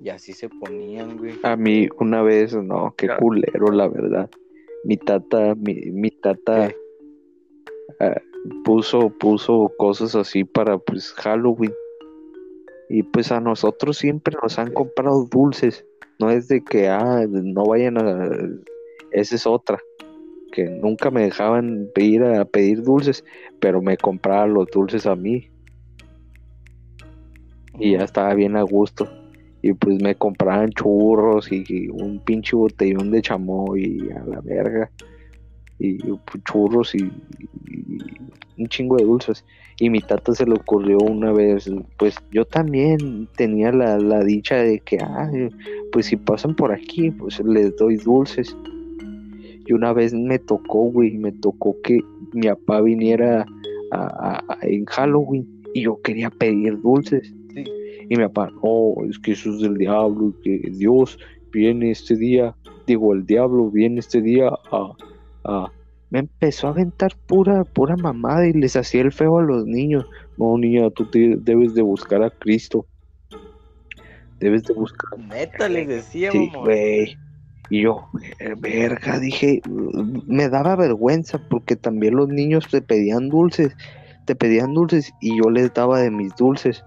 [0.00, 1.34] Y así se ponían, güey.
[1.44, 4.28] A mí una vez, no, qué culero, la verdad.
[4.84, 6.72] Mi tata, mi, mi tata
[8.00, 8.20] ah,
[8.64, 11.72] puso, puso cosas así para pues Halloween.
[12.88, 15.84] Y pues a nosotros siempre nos han comprado dulces.
[16.18, 18.30] No es de que ah, no vayan a.
[19.12, 19.78] Esa es otra.
[20.52, 23.24] Que nunca me dejaban ir a pedir dulces,
[23.60, 25.50] pero me compraban los dulces a mí.
[27.78, 29.08] y ya estaba bien a gusto.
[29.62, 34.90] Y pues me compraban churros y, un pinche botellón de chamoy a la verga.
[35.78, 37.10] Y pues, churros y,
[38.56, 39.44] un chingo de dulces.
[39.80, 44.56] Y mi tata se le ocurrió una vez, pues yo también tenía la, la dicha
[44.56, 45.30] de que, ah,
[45.92, 48.56] pues si pasan por aquí, pues les doy dulces.
[49.66, 52.00] Y una vez me tocó, güey, me tocó que
[52.32, 53.46] mi papá viniera
[54.62, 57.32] en Halloween y yo quería pedir dulces.
[57.54, 57.64] Sí.
[58.08, 61.18] Y mi papá, no, es que eso es del diablo, que Dios
[61.52, 64.92] viene este día, digo, el diablo viene este día a,
[65.44, 65.72] a...
[66.10, 70.06] Me empezó a aventar pura, pura mamada y les hacía el feo a los niños.
[70.38, 72.86] No, niña, tú te debes de buscar a Cristo.
[74.40, 75.18] Debes de buscar.
[75.18, 77.16] Neta, les decía, Sí, güey.
[77.70, 78.06] Y yo,
[78.38, 79.60] "Ver- verga, dije,
[80.26, 83.76] me daba vergüenza porque también los niños te pedían dulces,
[84.24, 86.82] te pedían dulces y yo les daba de mis dulces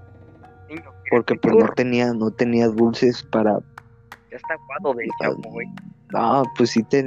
[1.11, 3.59] porque pues no tenía, no tenía dulces para,
[4.31, 5.67] Ya está aguado del Ah, chamo, güey.
[6.11, 7.03] no, pues sí te,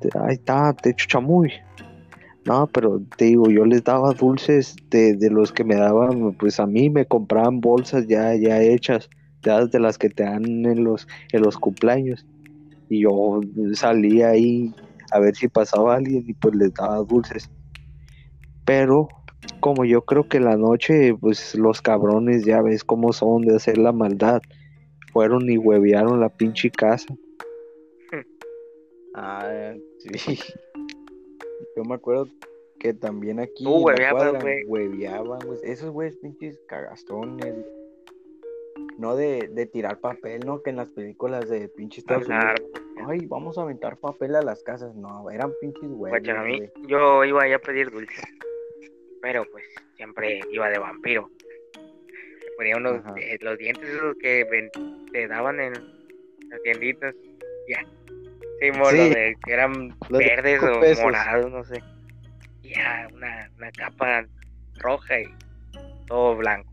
[0.00, 1.52] te- ahí está, te echo chamuy.
[2.44, 6.60] No, pero te digo, yo les daba dulces de, de los que me daban, pues
[6.60, 9.10] a mí me compraban bolsas ya, ya hechas,
[9.42, 12.24] ya de las que te dan en los, en los cumpleaños.
[12.88, 13.42] Y yo
[13.74, 14.72] salía ahí
[15.10, 17.50] a ver si pasaba alguien y pues les daba dulces.
[18.64, 19.08] Pero
[19.60, 23.78] como yo creo que la noche, pues los cabrones ya ves cómo son de hacer
[23.78, 24.42] la maldad.
[25.12, 27.14] Fueron y huevearon la pinche casa.
[29.18, 30.38] Ah, sí.
[31.74, 32.28] Yo me acuerdo
[32.78, 33.82] que también aquí güey.
[34.66, 35.58] hueveaban, güey.
[35.62, 37.54] Esos güeyes pinches cagastones.
[38.98, 40.60] No de, de tirar papel, ¿no?
[40.62, 42.60] Que en las películas de pinches Unidos.
[43.06, 44.94] Ay, vamos a aventar papel a las casas.
[44.94, 46.10] No, eran pinches huevos.
[46.10, 46.70] guacha, a mí, güey.
[46.86, 48.22] yo iba allá a pedir dulces.
[49.22, 49.64] Pero pues
[49.96, 51.30] siempre iba de vampiro.
[52.56, 54.70] Ponía unos, eh, los dientes esos que ven-
[55.12, 55.72] te daban en
[56.48, 57.14] las tienditas.
[57.68, 57.80] Ya.
[58.60, 59.10] Sí, Sí.
[59.10, 61.04] de que eran Los verdes o pesos.
[61.04, 61.82] morados, no sé.
[62.62, 64.24] Ya, una, una capa
[64.78, 65.26] roja y
[66.06, 66.70] todo blanco.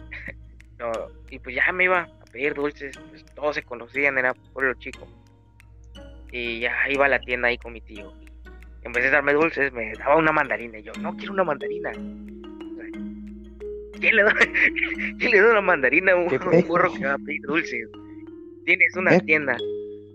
[0.78, 0.92] No,
[1.30, 5.08] y pues ya me iba a pedir dulces, pues todos se conocían, era pueblo chico.
[6.30, 8.12] Y ya iba a la tienda ahí con mi tío.
[8.86, 10.78] En vez de darme dulces, me daba una mandarina.
[10.78, 11.90] Y yo, no quiero una mandarina.
[13.98, 14.32] ¿Quién le da,
[15.18, 16.28] ¿quién le da una mandarina a un,
[16.68, 17.88] burro que va a pedir dulces?
[18.64, 19.56] Tienes una tienda.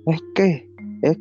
[0.07, 0.69] Es que
[1.01, 1.17] es,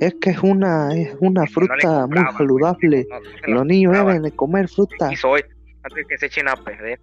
[0.00, 3.06] es que es una es una Es no fruta muy pues, saludable.
[3.10, 4.12] no- no Los niños compraba.
[4.14, 5.12] deben de comer fruta.
[5.12, 5.42] Y soy,
[5.82, 6.98] antes que se echen a perder.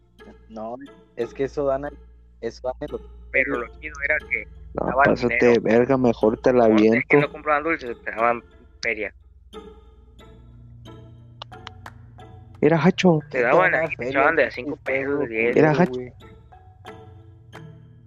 [0.49, 0.75] No,
[1.17, 1.87] es que eso dan
[2.41, 2.89] eso dan
[3.29, 4.43] Pero lo chido era que
[4.73, 5.61] No, daban pásate dinero.
[5.61, 8.41] verga, mejor te la como es que no compraban dulces, te daban
[8.83, 9.13] feria.
[12.61, 15.57] Mira, Hacho, Te daban de a pinches 5 pesos, de perros, 10.
[15.57, 16.13] Era güey.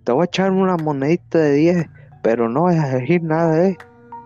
[0.04, 1.86] te voy a echar una monedita de 10,
[2.22, 3.76] pero no vas a decir nada, eh.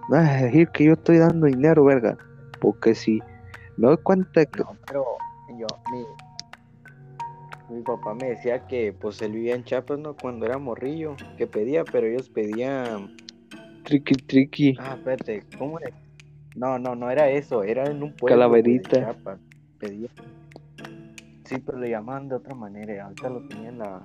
[0.09, 2.17] No vas a decir que yo estoy dando dinero, verga.
[2.61, 3.21] Porque si
[3.77, 5.05] me doy cuenta que No, pero
[5.59, 6.05] yo, mi,
[7.75, 10.15] mi papá me decía que pues él vivía en Chiapas, ¿no?
[10.15, 13.17] Cuando era morrillo, que pedía, pero ellos pedían,
[13.85, 15.91] triqui triqui, ah, espérate, ¿cómo era?
[16.57, 18.97] No, no, no era eso, era en un pueblo güey, de Calaverita.
[19.15, 19.41] Chiapas,
[19.79, 20.09] pedía.
[21.45, 24.05] Sí, pero le llamaban de otra manera, ahorita lo tenían la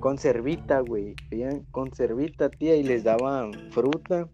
[0.00, 4.28] conservita, güey, pedían conservita, tía, y les daban fruta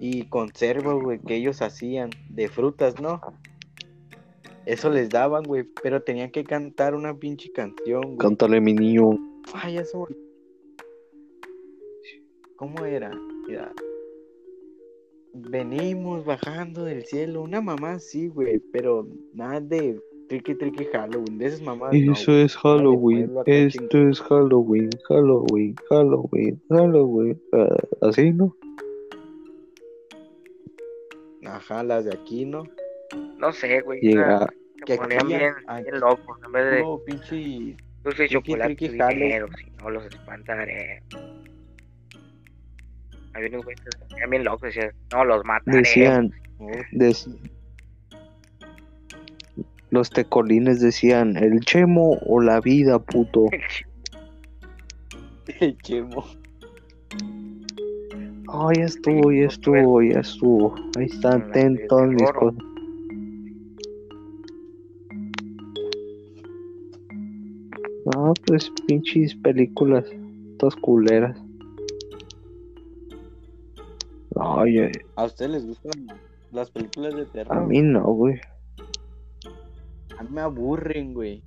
[0.00, 3.20] y conserva, güey, que ellos hacían de frutas, ¿no?
[4.66, 8.18] Eso les daban, güey, pero tenían que cantar una pinche canción, güey.
[8.18, 9.10] cántale mi niño.
[9.54, 10.08] Ay, eso.
[12.56, 13.10] ¿Cómo era?
[13.46, 13.72] Mira.
[15.38, 21.46] Venimos bajando del cielo, una mamá sí, güey, pero nada de Tricky Tricky Halloween, de
[21.46, 21.94] esas mamadas.
[21.94, 27.40] no, Eso es Halloween, esto es Halloween, Halloween, Halloween, Halloween.
[27.52, 28.56] Ah, así, ¿no?
[31.44, 32.64] Ajá, las de aquí, ¿no?
[33.38, 34.00] No sé, güey.
[34.00, 34.46] Llega,
[34.84, 36.38] que ponían aquí ya- bien, aquí- bien locos.
[36.44, 37.76] En vez de No, pinche.
[38.02, 39.18] dulce Tricky, chocolate tricky, y Halloween.
[39.18, 41.02] dinero, si no los espantaré.
[43.36, 44.62] Había unos güeyes que ponían bien locos.
[44.62, 45.78] Decían, no, los mataré.
[45.78, 47.38] decían, Oh, dec-
[49.90, 53.44] los tecolines decían, el chemo o la vida, puto.
[55.60, 56.24] el chemo.
[58.48, 60.74] Oh, ya estuvo, ya estuvo, ya estuvo.
[60.98, 62.62] Ahí están, ten todas mis cosas.
[68.14, 70.04] No, pues pinches películas,
[70.58, 71.36] todas culeras.
[74.38, 76.06] Oye, ¿A ustedes les gustan
[76.50, 77.56] las películas de terror?
[77.56, 78.38] a mí no, güey.
[80.18, 81.42] A mí me aburren, güey.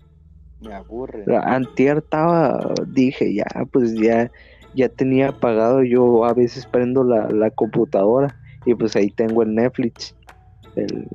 [0.61, 1.25] Me aburren.
[1.43, 4.31] Antier estaba, dije, ya, pues ya,
[4.75, 5.83] ya tenía apagado.
[5.83, 8.35] Yo a veces prendo la, la computadora
[8.65, 10.15] y pues ahí tengo el Netflix.
[10.75, 11.07] El,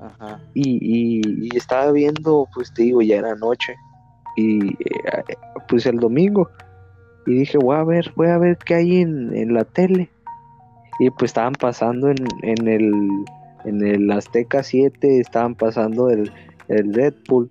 [0.00, 0.40] Ajá.
[0.54, 3.74] y, y, y estaba viendo, pues te digo, ya era noche.
[4.36, 5.36] Y eh,
[5.68, 6.48] pues el domingo.
[7.26, 10.10] Y dije, voy a ver, voy a ver qué hay en, en la tele.
[11.00, 12.92] Y pues estaban pasando en, en el
[13.64, 16.30] en el Azteca 7, estaban pasando el,
[16.68, 17.50] el Bull.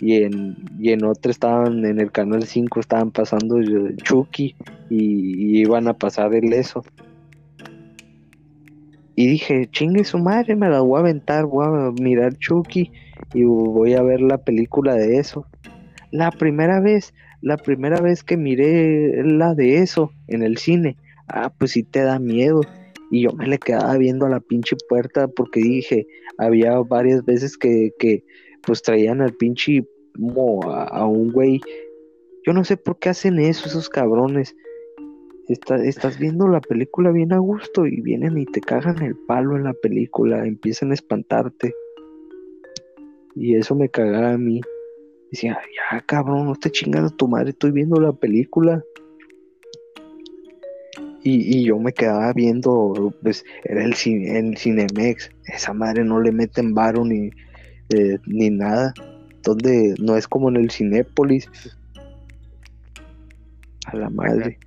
[0.00, 3.58] Y en, y en otro estaban, en el canal 5 estaban pasando
[4.02, 4.54] Chucky
[4.90, 6.84] y, y iban a pasar el eso.
[9.16, 12.90] Y dije, chingue su madre, me la voy a aventar, voy a mirar Chucky
[13.32, 15.46] y voy a ver la película de eso.
[16.10, 20.96] La primera vez, la primera vez que miré la de eso en el cine,
[21.28, 22.62] ah, pues sí te da miedo.
[23.10, 26.06] Y yo me le quedaba viendo a la pinche puerta porque dije,
[26.38, 28.24] había varias veces que, que
[28.62, 31.60] pues traían al pinche mo a, un güey.
[32.46, 34.54] Yo no sé por qué hacen eso esos cabrones.
[35.48, 39.56] Está- estás viendo la película bien a gusto y vienen y te cagan el palo
[39.56, 41.74] en la película, empiezan a espantarte.
[43.36, 44.60] Y eso me cagaba a mí.
[45.30, 45.58] Decía,
[45.92, 48.82] ya cabrón, no te chingas a tu madre, estoy viendo la película.
[51.26, 56.20] Y, y yo me quedaba viendo, pues era el, cine, el Cinemex, esa madre no
[56.20, 57.30] le meten varo ni,
[57.88, 58.92] eh, ni nada.
[59.42, 61.48] Donde no es como en el Cinépolis.
[63.86, 64.58] A la madre.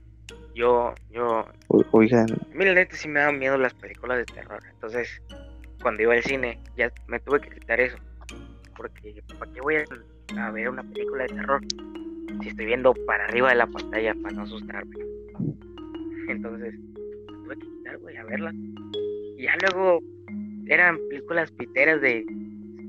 [0.55, 4.25] Yo, yo, O- oigan, a mí la neta sí me daban miedo las películas de
[4.25, 4.59] terror.
[4.73, 5.09] Entonces,
[5.79, 7.97] cuando iba al cine, ya me tuve que quitar eso.
[8.75, 9.85] Porque, ¿para qué voy a,
[10.47, 11.61] a ver una película de terror?
[12.41, 14.95] Si estoy viendo para arriba de la pantalla para no asustarme.
[16.28, 16.75] Entonces,
[17.28, 18.51] tuve que quitar, güey, a verla.
[19.38, 20.01] Y ya luego
[20.67, 22.25] eran películas piteras de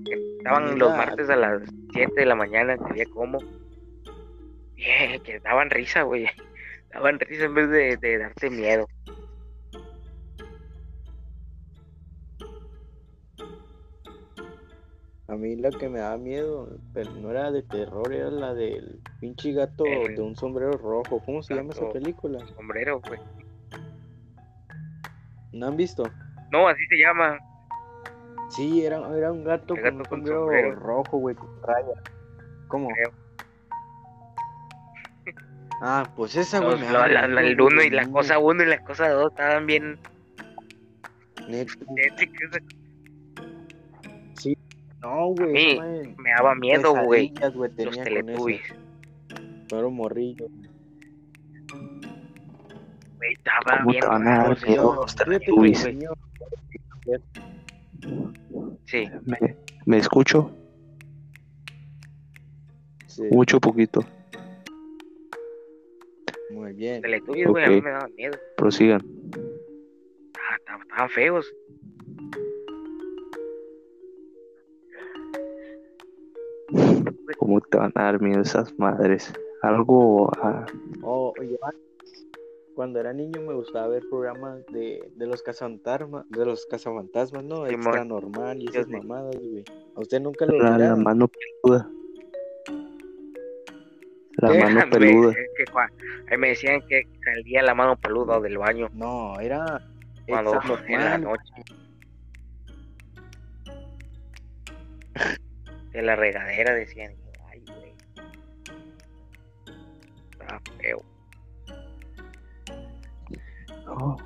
[0.04, 1.62] que estaban los martes a las
[1.92, 3.38] 7 de la mañana, sabía cómo.
[4.76, 6.26] Y, eh, que daban risa, güey.
[6.92, 8.88] Daban risa en vez de, de darte miedo.
[15.30, 18.98] A mí la que me daba miedo, pero no era de terror, era la del
[19.20, 21.22] pinche gato El de un sombrero rojo.
[21.24, 22.38] ¿Cómo se llama esa película?
[22.56, 23.20] Sombrero, güey.
[25.52, 26.04] ¿No han visto?
[26.50, 27.38] No, así se llama.
[28.48, 30.74] Sí, era, era un gato con un sombrero, sombrero.
[30.76, 32.02] rojo, güey, con raya.
[32.68, 32.88] ¿Cómo?
[32.88, 33.12] Creo.
[35.80, 36.80] Ah, pues esa, güey.
[36.80, 37.56] Daba la- la- el
[37.86, 39.96] y la cosa uno y la cosa dos estaban bien.
[41.46, 41.72] Neta.
[41.94, 42.50] tétricas.
[45.00, 45.78] No, güey.
[46.16, 47.32] Me daba miedo, güey.
[47.40, 48.62] Los teletubbies.
[49.68, 50.46] Pero morrillo.
[53.18, 54.04] Güey, estaba ¿Cómo bien.
[54.96, 55.88] los Teletubbies?
[58.86, 60.50] Sí, ¿me, me escucho?
[63.06, 64.00] Sí, Mucho poquito.
[66.50, 67.02] muy bien.
[67.02, 68.38] Teletubbies, güey, a mí me daban miedo.
[68.56, 69.02] Prosigan.
[70.36, 71.52] Ah, estaban feos.
[77.36, 79.32] ¿Cómo te van a dar miedo esas madres?
[79.62, 80.64] Algo ah,
[81.02, 81.58] Oh, oye,
[82.74, 87.66] cuando era niño me gustaba ver programas de, de los cazafantasmas, de los cazafantasmas, ¿no?
[87.66, 87.72] Simón.
[87.74, 88.92] Extra normal y esas sí.
[88.92, 89.64] mamadas, güey.
[89.96, 91.90] ¿A usted nunca lo la, la mano peluda.
[94.36, 94.58] La ¿Qué?
[94.60, 95.28] mano Me peluda.
[95.28, 95.64] decían que
[96.30, 99.82] ahí me decían que salía la mano peluda del baño No, era
[100.28, 101.52] cuando en la noche.
[105.98, 107.10] De la regadera decían.
[107.50, 107.92] Ay, güey.
[110.30, 111.02] Estaba feo.
[113.84, 114.16] No,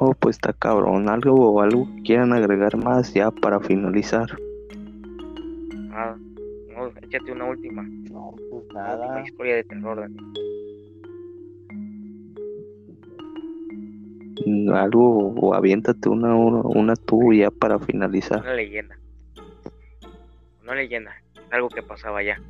[0.00, 1.08] no, pues está cabrón.
[1.08, 4.30] Algo o algo que quieran agregar más ya para finalizar.
[5.90, 6.14] Ah,
[7.02, 9.06] échate una última, No, pues una nada.
[9.06, 10.24] última historia de terror, Daniel.
[14.72, 18.40] Algo, o aviéntate una, una, una tú ya para finalizar.
[18.40, 18.96] Una leyenda.
[20.72, 21.14] Una leyenda.
[21.50, 22.40] Algo que pasaba allá.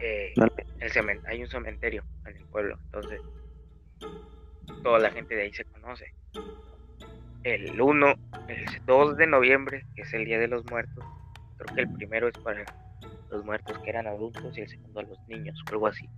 [0.00, 3.20] Eh, el hay un cementerio en el pueblo, entonces
[4.82, 6.14] toda la gente de ahí se conoce.
[7.42, 8.14] El 1,
[8.48, 11.04] el 2 de noviembre, que es el Día de los Muertos,
[11.58, 12.64] creo que el primero es para
[13.30, 16.08] los muertos que eran adultos y el segundo a los niños, o algo así.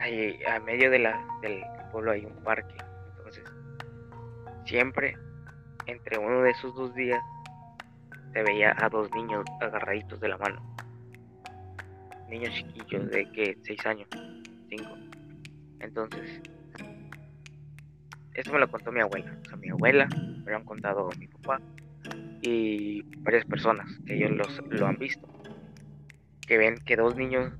[0.00, 2.74] Ahí, a medio de la, del pueblo hay un parque,
[3.16, 3.44] entonces
[4.66, 5.16] siempre
[5.86, 7.22] entre uno de esos dos días
[8.36, 10.60] se veía a dos niños agarraditos de la mano.
[12.28, 14.08] Niños chiquillos de que 6 años,
[14.68, 14.84] 5.
[15.80, 16.42] Entonces,
[18.34, 19.34] esto me lo contó mi abuela.
[19.40, 20.06] O sea, mi abuela
[20.44, 21.62] me lo han contado mi papá
[22.42, 25.26] y varias personas que ellos los, lo han visto.
[26.46, 27.54] Que ven que dos niños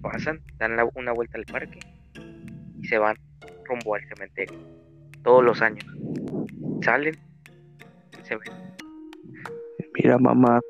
[0.00, 1.80] pasan, dan una vuelta al parque
[2.80, 3.16] y se van
[3.64, 4.56] rumbo al cementerio.
[5.24, 5.84] Todos los años.
[6.80, 7.18] Salen,
[8.22, 8.73] se ven
[9.94, 10.60] Mira, mamá,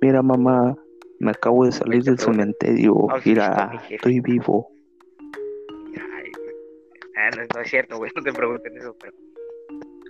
[0.00, 0.76] mira, mamá,
[1.20, 3.08] me acabo de salir del cementerio.
[3.10, 4.68] ¿Has visto, Mira, estoy vivo.
[6.16, 6.32] Ay,
[7.16, 9.14] ah, no, no es cierto, güey, no te pregunten eso, pero,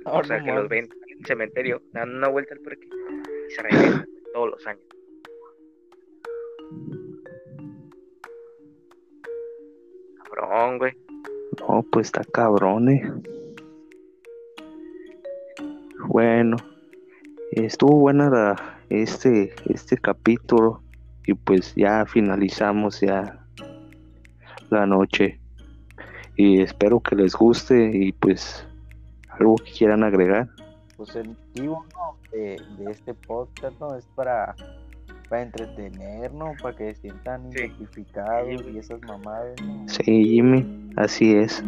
[0.07, 2.89] No, o sea, no que los ven en el cementerio, dan una vuelta al parque
[3.49, 4.87] y se regresan todos los años.
[10.25, 10.97] Cabrón, güey.
[11.61, 13.03] No, pues está cabrón, eh.
[16.09, 16.57] Bueno,
[17.53, 20.83] estuvo buena la, este, este capítulo
[21.27, 23.39] y pues ya finalizamos ya
[24.71, 25.39] la noche
[26.37, 28.67] y espero que les guste y pues
[29.29, 30.49] algo que quieran agregar.
[30.97, 32.17] Pues el motivo ¿no?
[32.33, 34.55] de, de este podcast no es para,
[35.29, 37.59] para entretenernos, para que se sientan Sí.
[37.61, 39.61] identificados y esas mamadas.
[39.63, 39.85] ¿no?
[39.89, 41.63] Sí, Jimmy, así es.